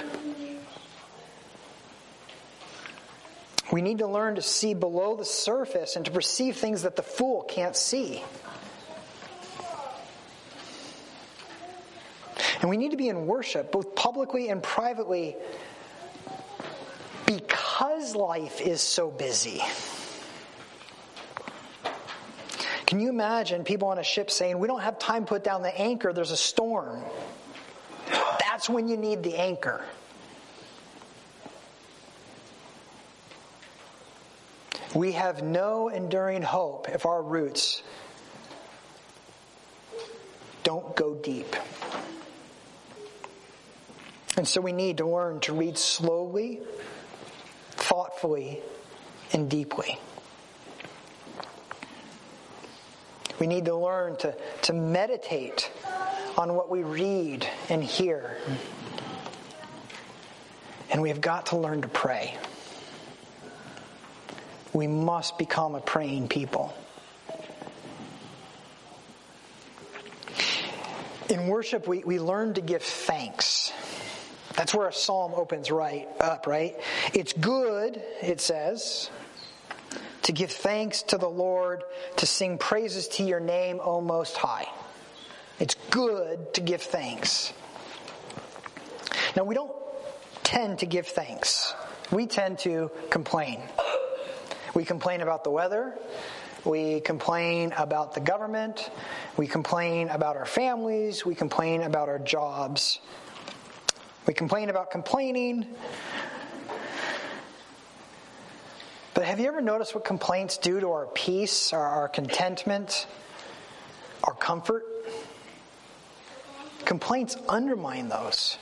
We 3.72 3.82
need 3.82 3.98
to 3.98 4.06
learn 4.06 4.36
to 4.36 4.42
see 4.42 4.74
below 4.74 5.16
the 5.16 5.24
surface 5.24 5.96
and 5.96 6.04
to 6.04 6.10
perceive 6.10 6.56
things 6.56 6.82
that 6.82 6.96
the 6.96 7.02
fool 7.02 7.42
can't 7.42 7.74
see. 7.74 8.22
And 12.66 12.70
we 12.72 12.78
need 12.78 12.90
to 12.90 12.96
be 12.96 13.10
in 13.10 13.28
worship, 13.28 13.70
both 13.70 13.94
publicly 13.94 14.48
and 14.48 14.60
privately, 14.60 15.36
because 17.24 18.16
life 18.16 18.60
is 18.60 18.80
so 18.80 19.08
busy. 19.08 19.62
Can 22.86 22.98
you 22.98 23.08
imagine 23.08 23.62
people 23.62 23.86
on 23.86 23.98
a 23.98 24.02
ship 24.02 24.32
saying, 24.32 24.58
We 24.58 24.66
don't 24.66 24.80
have 24.80 24.98
time 24.98 25.26
to 25.26 25.28
put 25.28 25.44
down 25.44 25.62
the 25.62 25.80
anchor, 25.80 26.12
there's 26.12 26.32
a 26.32 26.36
storm? 26.36 27.04
That's 28.40 28.68
when 28.68 28.88
you 28.88 28.96
need 28.96 29.22
the 29.22 29.36
anchor. 29.36 29.84
We 34.92 35.12
have 35.12 35.44
no 35.44 35.88
enduring 35.88 36.42
hope 36.42 36.88
if 36.88 37.06
our 37.06 37.22
roots 37.22 37.84
don't 40.64 40.96
go 40.96 41.14
deep. 41.14 41.54
And 44.36 44.46
so 44.46 44.60
we 44.60 44.72
need 44.72 44.98
to 44.98 45.06
learn 45.06 45.40
to 45.40 45.54
read 45.54 45.78
slowly, 45.78 46.60
thoughtfully, 47.70 48.60
and 49.32 49.50
deeply. 49.50 49.98
We 53.38 53.46
need 53.46 53.64
to 53.66 53.74
learn 53.74 54.16
to, 54.18 54.36
to 54.62 54.72
meditate 54.72 55.70
on 56.36 56.54
what 56.54 56.70
we 56.70 56.82
read 56.82 57.46
and 57.68 57.82
hear. 57.82 58.36
And 60.90 61.00
we 61.00 61.08
have 61.08 61.20
got 61.20 61.46
to 61.46 61.56
learn 61.56 61.82
to 61.82 61.88
pray. 61.88 62.36
We 64.72 64.86
must 64.86 65.38
become 65.38 65.74
a 65.74 65.80
praying 65.80 66.28
people. 66.28 66.74
In 71.30 71.48
worship, 71.48 71.88
we, 71.88 72.04
we 72.04 72.20
learn 72.20 72.54
to 72.54 72.60
give 72.60 72.82
thanks. 72.82 73.72
That's 74.56 74.74
where 74.74 74.88
a 74.88 74.92
psalm 74.92 75.32
opens 75.34 75.70
right 75.70 76.08
up, 76.18 76.46
right? 76.46 76.78
It's 77.12 77.32
good, 77.34 78.02
it 78.22 78.40
says, 78.40 79.10
to 80.22 80.32
give 80.32 80.50
thanks 80.50 81.02
to 81.04 81.18
the 81.18 81.28
Lord, 81.28 81.84
to 82.16 82.26
sing 82.26 82.58
praises 82.58 83.06
to 83.08 83.22
your 83.22 83.40
name, 83.40 83.80
O 83.82 84.00
Most 84.00 84.36
High. 84.36 84.66
It's 85.60 85.76
good 85.90 86.54
to 86.54 86.60
give 86.60 86.82
thanks. 86.82 87.52
Now, 89.36 89.44
we 89.44 89.54
don't 89.54 89.72
tend 90.42 90.78
to 90.78 90.86
give 90.86 91.06
thanks. 91.06 91.74
We 92.10 92.26
tend 92.26 92.58
to 92.60 92.90
complain. 93.10 93.60
We 94.74 94.84
complain 94.84 95.20
about 95.20 95.44
the 95.44 95.50
weather. 95.50 95.94
We 96.64 97.00
complain 97.00 97.72
about 97.76 98.14
the 98.14 98.20
government. 98.20 98.90
We 99.36 99.46
complain 99.46 100.08
about 100.08 100.36
our 100.36 100.46
families. 100.46 101.24
We 101.24 101.34
complain 101.34 101.82
about 101.82 102.08
our 102.08 102.18
jobs. 102.18 103.00
We 104.26 104.34
complain 104.34 104.70
about 104.70 104.90
complaining. 104.90 105.66
But 109.14 109.24
have 109.24 109.38
you 109.38 109.46
ever 109.46 109.60
noticed 109.60 109.94
what 109.94 110.04
complaints 110.04 110.58
do 110.58 110.80
to 110.80 110.90
our 110.90 111.06
peace, 111.06 111.72
our, 111.72 111.80
our 111.80 112.08
contentment, 112.08 113.06
our 114.24 114.34
comfort? 114.34 114.84
Complaints 116.84 117.36
undermine 117.48 118.08
those. 118.08 118.58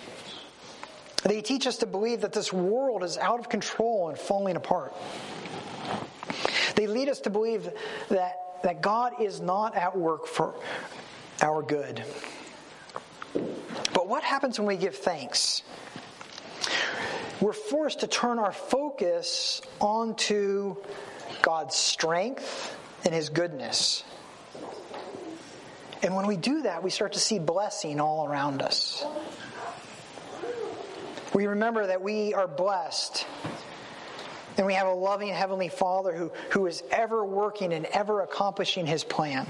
They 1.22 1.40
teach 1.40 1.66
us 1.66 1.78
to 1.78 1.86
believe 1.86 2.20
that 2.20 2.34
this 2.34 2.52
world 2.52 3.02
is 3.02 3.16
out 3.16 3.40
of 3.40 3.48
control 3.48 4.10
and 4.10 4.18
falling 4.18 4.56
apart. 4.56 4.94
They 6.76 6.86
lead 6.86 7.08
us 7.08 7.20
to 7.20 7.30
believe 7.30 7.70
that, 8.10 8.36
that 8.62 8.82
God 8.82 9.14
is 9.22 9.40
not 9.40 9.74
at 9.74 9.96
work 9.96 10.26
for 10.26 10.54
our 11.40 11.62
good. 11.62 12.04
But 14.04 14.10
what 14.10 14.22
happens 14.22 14.58
when 14.58 14.68
we 14.68 14.76
give 14.76 14.96
thanks? 14.96 15.62
We're 17.40 17.54
forced 17.54 18.00
to 18.00 18.06
turn 18.06 18.38
our 18.38 18.52
focus 18.52 19.62
onto 19.80 20.76
God's 21.40 21.74
strength 21.74 22.76
and 23.06 23.14
His 23.14 23.30
goodness. 23.30 24.04
And 26.02 26.14
when 26.14 26.26
we 26.26 26.36
do 26.36 26.64
that, 26.64 26.82
we 26.82 26.90
start 26.90 27.14
to 27.14 27.18
see 27.18 27.38
blessing 27.38 27.98
all 27.98 28.28
around 28.28 28.60
us. 28.60 29.06
We 31.32 31.46
remember 31.46 31.86
that 31.86 32.02
we 32.02 32.34
are 32.34 32.46
blessed 32.46 33.26
and 34.58 34.66
we 34.66 34.74
have 34.74 34.86
a 34.86 34.92
loving 34.92 35.28
Heavenly 35.28 35.70
Father 35.70 36.14
who, 36.14 36.30
who 36.50 36.66
is 36.66 36.82
ever 36.90 37.24
working 37.24 37.72
and 37.72 37.86
ever 37.86 38.20
accomplishing 38.20 38.84
His 38.84 39.02
plan. 39.02 39.46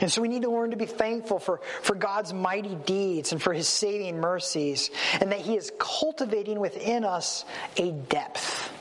And 0.00 0.10
so 0.10 0.22
we 0.22 0.28
need 0.28 0.42
to 0.42 0.50
learn 0.50 0.70
to 0.70 0.76
be 0.76 0.86
thankful 0.86 1.38
for, 1.38 1.60
for 1.82 1.94
God's 1.94 2.32
mighty 2.32 2.74
deeds 2.74 3.32
and 3.32 3.42
for 3.42 3.52
His 3.52 3.68
saving 3.68 4.20
mercies, 4.20 4.90
and 5.20 5.32
that 5.32 5.40
He 5.40 5.56
is 5.56 5.72
cultivating 5.78 6.58
within 6.58 7.04
us 7.04 7.44
a 7.76 7.92
depth. 7.92 8.72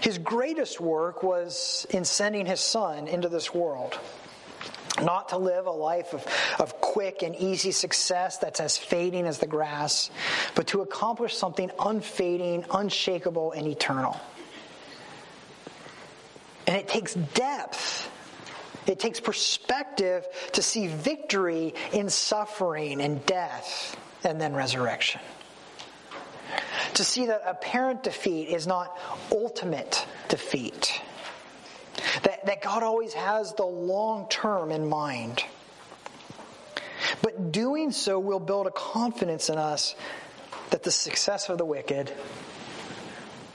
His 0.00 0.18
greatest 0.18 0.80
work 0.80 1.22
was 1.22 1.86
in 1.90 2.04
sending 2.04 2.46
His 2.46 2.60
Son 2.60 3.08
into 3.08 3.28
this 3.28 3.52
world. 3.52 3.98
Not 5.02 5.30
to 5.30 5.38
live 5.38 5.66
a 5.66 5.72
life 5.72 6.12
of, 6.12 6.24
of 6.60 6.80
quick 6.80 7.22
and 7.22 7.34
easy 7.34 7.72
success 7.72 8.38
that's 8.38 8.60
as 8.60 8.78
fading 8.78 9.26
as 9.26 9.38
the 9.38 9.46
grass, 9.46 10.10
but 10.54 10.68
to 10.68 10.82
accomplish 10.82 11.36
something 11.36 11.70
unfading, 11.80 12.64
unshakable, 12.70 13.50
and 13.52 13.66
eternal. 13.66 14.16
And 16.68 16.76
it 16.76 16.86
takes 16.86 17.14
depth. 17.14 18.03
It 18.86 18.98
takes 18.98 19.20
perspective 19.20 20.26
to 20.52 20.62
see 20.62 20.88
victory 20.88 21.74
in 21.92 22.10
suffering 22.10 23.00
and 23.00 23.24
death 23.26 23.96
and 24.24 24.40
then 24.40 24.54
resurrection. 24.54 25.20
To 26.94 27.04
see 27.04 27.26
that 27.26 27.42
apparent 27.46 28.02
defeat 28.02 28.48
is 28.48 28.66
not 28.66 28.96
ultimate 29.32 30.06
defeat 30.28 31.00
that, 32.22 32.46
that 32.46 32.62
God 32.62 32.82
always 32.82 33.14
has 33.14 33.52
the 33.54 33.64
long 33.64 34.28
term 34.28 34.70
in 34.70 34.88
mind. 34.88 35.44
But 37.22 37.52
doing 37.52 37.92
so 37.92 38.18
will 38.18 38.40
build 38.40 38.66
a 38.66 38.70
confidence 38.70 39.48
in 39.48 39.58
us 39.58 39.94
that 40.70 40.82
the 40.82 40.90
success 40.90 41.48
of 41.48 41.58
the 41.58 41.64
wicked 41.64 42.12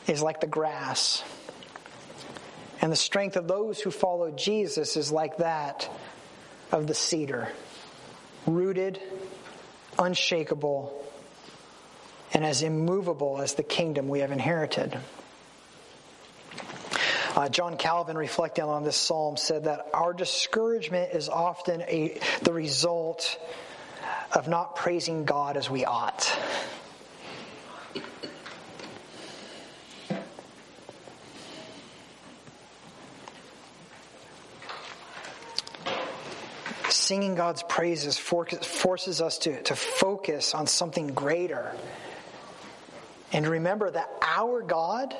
is 0.07 0.21
like 0.21 0.39
the 0.41 0.47
grass. 0.47 1.23
And 2.81 2.91
the 2.91 2.97
strength 2.97 3.35
of 3.35 3.47
those 3.47 3.79
who 3.79 3.91
follow 3.91 4.31
Jesus 4.31 4.95
is 4.95 5.11
like 5.11 5.37
that 5.37 5.89
of 6.71 6.87
the 6.87 6.93
cedar, 6.93 7.49
rooted, 8.45 9.01
unshakable, 9.97 10.95
and 12.33 12.45
as 12.45 12.61
immovable 12.61 13.41
as 13.41 13.55
the 13.55 13.63
kingdom 13.63 14.07
we 14.07 14.19
have 14.19 14.31
inherited. 14.31 14.97
Uh, 17.35 17.49
John 17.49 17.77
Calvin, 17.77 18.17
reflecting 18.17 18.63
on 18.63 18.83
this 18.83 18.97
psalm, 18.97 19.37
said 19.37 19.65
that 19.65 19.87
our 19.93 20.13
discouragement 20.13 21.13
is 21.13 21.29
often 21.29 21.81
a, 21.81 22.19
the 22.41 22.53
result 22.53 23.39
of 24.33 24.47
not 24.47 24.75
praising 24.75 25.25
God 25.25 25.57
as 25.57 25.69
we 25.69 25.85
ought. 25.85 26.37
Singing 37.09 37.33
God's 37.33 37.63
praises 37.63 38.19
forces 38.19 39.19
us 39.19 39.39
to, 39.39 39.63
to 39.63 39.75
focus 39.75 40.53
on 40.53 40.67
something 40.67 41.07
greater. 41.07 41.73
And 43.33 43.47
remember 43.47 43.89
that 43.89 44.11
our 44.21 44.61
God 44.61 45.15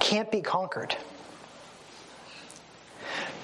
can't 0.00 0.32
be 0.32 0.40
conquered. 0.40 0.96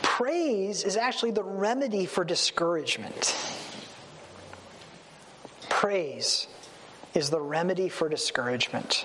Praise 0.02 0.82
is 0.82 0.96
actually 0.96 1.30
the 1.30 1.44
remedy 1.44 2.04
for 2.04 2.24
discouragement. 2.24 3.36
Praise 5.68 6.48
is 7.14 7.30
the 7.30 7.40
remedy 7.40 7.88
for 7.88 8.08
discouragement. 8.08 9.04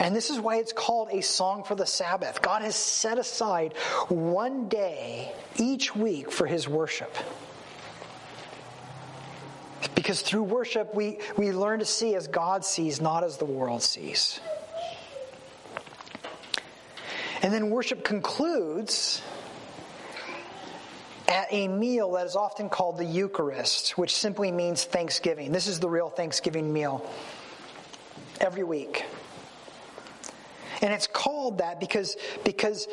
And 0.00 0.16
this 0.16 0.30
is 0.30 0.40
why 0.40 0.56
it's 0.56 0.72
called 0.72 1.10
a 1.12 1.20
song 1.20 1.62
for 1.62 1.74
the 1.74 1.84
Sabbath. 1.84 2.40
God 2.40 2.62
has 2.62 2.74
set 2.74 3.18
aside 3.18 3.74
one 4.08 4.68
day 4.68 5.30
each 5.58 5.94
week 5.94 6.32
for 6.32 6.46
his 6.46 6.66
worship. 6.66 7.14
Because 9.94 10.22
through 10.22 10.44
worship, 10.44 10.94
we, 10.94 11.18
we 11.36 11.52
learn 11.52 11.80
to 11.80 11.84
see 11.84 12.14
as 12.14 12.28
God 12.28 12.64
sees, 12.64 12.98
not 13.02 13.24
as 13.24 13.36
the 13.36 13.44
world 13.44 13.82
sees. 13.82 14.40
And 17.42 17.52
then 17.52 17.68
worship 17.68 18.02
concludes 18.02 19.20
at 21.28 21.46
a 21.50 21.68
meal 21.68 22.12
that 22.12 22.26
is 22.26 22.36
often 22.36 22.70
called 22.70 22.96
the 22.96 23.04
Eucharist, 23.04 23.98
which 23.98 24.16
simply 24.16 24.50
means 24.50 24.84
thanksgiving. 24.84 25.52
This 25.52 25.66
is 25.66 25.78
the 25.78 25.88
real 25.90 26.08
Thanksgiving 26.08 26.72
meal 26.72 27.06
every 28.40 28.64
week. 28.64 29.04
And 30.82 30.92
it's 30.92 31.06
called 31.06 31.58
that 31.58 31.80
because, 31.80 32.16
because 32.44 32.88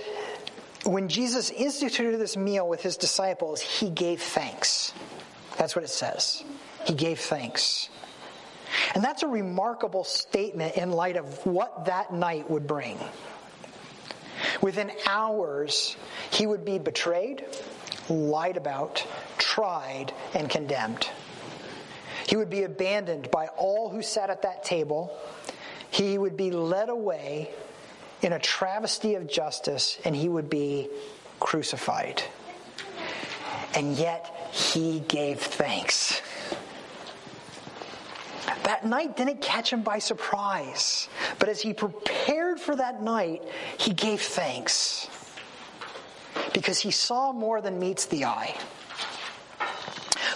when 0.83 1.07
Jesus 1.09 1.49
instituted 1.49 2.17
this 2.17 2.37
meal 2.37 2.67
with 2.67 2.81
his 2.81 2.97
disciples, 2.97 3.61
he 3.61 3.89
gave 3.89 4.21
thanks. 4.21 4.93
That's 5.57 5.75
what 5.75 5.83
it 5.83 5.89
says. 5.89 6.43
He 6.85 6.93
gave 6.93 7.19
thanks. 7.19 7.89
And 8.93 9.03
that's 9.03 9.23
a 9.23 9.27
remarkable 9.27 10.03
statement 10.03 10.75
in 10.75 10.91
light 10.91 11.15
of 11.15 11.45
what 11.45 11.85
that 11.85 12.13
night 12.13 12.49
would 12.49 12.67
bring. 12.67 12.97
Within 14.61 14.91
hours, 15.07 15.95
he 16.31 16.45
would 16.45 16.63
be 16.63 16.77
betrayed, 16.77 17.45
lied 18.09 18.57
about, 18.57 19.05
tried, 19.37 20.13
and 20.33 20.49
condemned. 20.49 21.09
He 22.27 22.35
would 22.35 22.49
be 22.49 22.63
abandoned 22.63 23.31
by 23.31 23.47
all 23.57 23.89
who 23.89 24.01
sat 24.01 24.29
at 24.29 24.41
that 24.41 24.63
table. 24.63 25.17
He 25.89 26.17
would 26.17 26.35
be 26.35 26.51
led 26.51 26.89
away 26.89 27.51
in 28.21 28.33
a 28.33 28.39
travesty 28.39 29.15
of 29.15 29.27
justice 29.27 29.97
and 30.03 30.15
he 30.15 30.27
would 30.29 30.49
be 30.49 30.89
crucified. 31.39 32.23
And 33.75 33.95
yet 33.97 34.49
he 34.51 35.01
gave 35.01 35.39
thanks. 35.39 36.21
That 38.63 38.85
night 38.85 39.15
didn't 39.15 39.41
catch 39.41 39.71
him 39.71 39.81
by 39.81 39.99
surprise, 39.99 41.07
but 41.39 41.47
as 41.47 41.61
he 41.61 41.73
prepared 41.73 42.59
for 42.59 42.75
that 42.75 43.01
night, 43.01 43.43
he 43.77 43.93
gave 43.93 44.21
thanks 44.21 45.07
because 46.53 46.79
he 46.79 46.91
saw 46.91 47.31
more 47.31 47.61
than 47.61 47.79
meets 47.79 48.05
the 48.05 48.25
eye. 48.25 48.57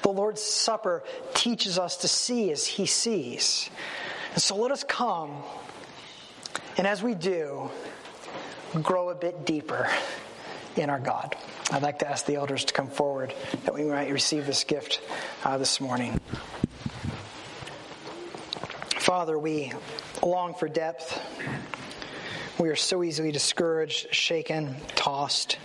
The 0.04 0.10
Lord's 0.10 0.42
Supper 0.42 1.04
teaches 1.34 1.78
us 1.78 1.98
to 1.98 2.08
see 2.08 2.52
as 2.52 2.66
he 2.66 2.86
sees. 2.86 3.70
And 4.34 4.42
so 4.42 4.56
let 4.56 4.72
us 4.72 4.84
come 4.84 5.44
and 6.78 6.88
as 6.88 7.04
we 7.04 7.16
do, 7.16 7.70
grow 8.82 9.10
a 9.10 9.16
bit 9.16 9.46
deeper 9.46 9.90
in 10.76 10.90
our 10.90 11.00
God. 11.00 11.36
I'd 11.72 11.82
like 11.82 12.00
to 12.00 12.10
ask 12.10 12.26
the 12.26 12.36
elders 12.36 12.66
to 12.66 12.74
come 12.74 12.88
forward 12.88 13.34
that 13.66 13.74
we 13.74 13.84
might 13.84 14.12
receive 14.12 14.46
this 14.46 14.64
gift 14.64 15.02
uh, 15.44 15.58
this 15.58 15.82
morning. 15.82 16.20
Father, 18.98 19.38
we 19.38 19.74
long 20.24 20.54
for 20.54 20.70
depth. 20.70 21.20
We 22.58 22.70
are 22.70 22.76
so 22.76 23.04
easily 23.04 23.32
discouraged, 23.32 24.14
shaken, 24.14 24.76
tossed. 24.96 25.58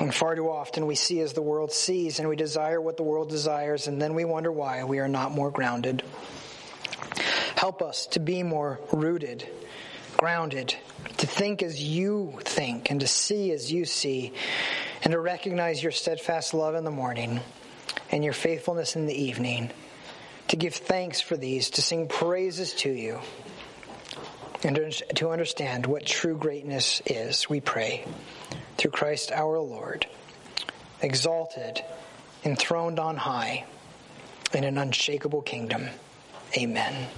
And 0.00 0.12
far 0.12 0.34
too 0.34 0.50
often 0.50 0.86
we 0.86 0.96
see 0.96 1.20
as 1.20 1.34
the 1.34 1.42
world 1.42 1.72
sees 1.72 2.18
and 2.18 2.28
we 2.28 2.34
desire 2.34 2.80
what 2.80 2.96
the 2.96 3.04
world 3.04 3.28
desires, 3.28 3.86
and 3.86 4.02
then 4.02 4.14
we 4.14 4.24
wonder 4.24 4.50
why 4.50 4.82
we 4.82 4.98
are 4.98 5.08
not 5.08 5.30
more 5.30 5.50
grounded. 5.50 6.02
Help 7.54 7.82
us 7.82 8.06
to 8.06 8.20
be 8.20 8.42
more 8.42 8.80
rooted 8.92 9.46
grounded, 10.24 10.74
to 11.18 11.26
think 11.26 11.62
as 11.62 11.82
you 11.82 12.38
think 12.44 12.90
and 12.90 13.00
to 13.00 13.06
see 13.06 13.52
as 13.52 13.70
you 13.70 13.84
see, 13.84 14.32
and 15.02 15.12
to 15.12 15.20
recognize 15.20 15.82
your 15.82 15.92
steadfast 15.92 16.54
love 16.54 16.74
in 16.74 16.82
the 16.82 16.90
morning 16.90 17.40
and 18.10 18.24
your 18.24 18.32
faithfulness 18.32 18.96
in 18.96 19.04
the 19.04 19.12
evening, 19.12 19.70
to 20.48 20.56
give 20.56 20.74
thanks 20.74 21.20
for 21.20 21.36
these, 21.36 21.68
to 21.68 21.82
sing 21.82 22.08
praises 22.08 22.72
to 22.72 22.90
you, 22.90 23.20
and 24.62 25.02
to 25.14 25.28
understand 25.28 25.84
what 25.84 26.06
true 26.06 26.38
greatness 26.38 27.02
is, 27.04 27.50
we 27.50 27.60
pray, 27.60 28.06
through 28.78 28.92
Christ 28.92 29.30
our 29.30 29.58
Lord, 29.58 30.06
exalted, 31.02 31.82
enthroned 32.44 32.98
on 32.98 33.18
high, 33.18 33.66
in 34.54 34.64
an 34.64 34.78
unshakable 34.78 35.42
kingdom. 35.42 35.86
Amen. 36.56 37.08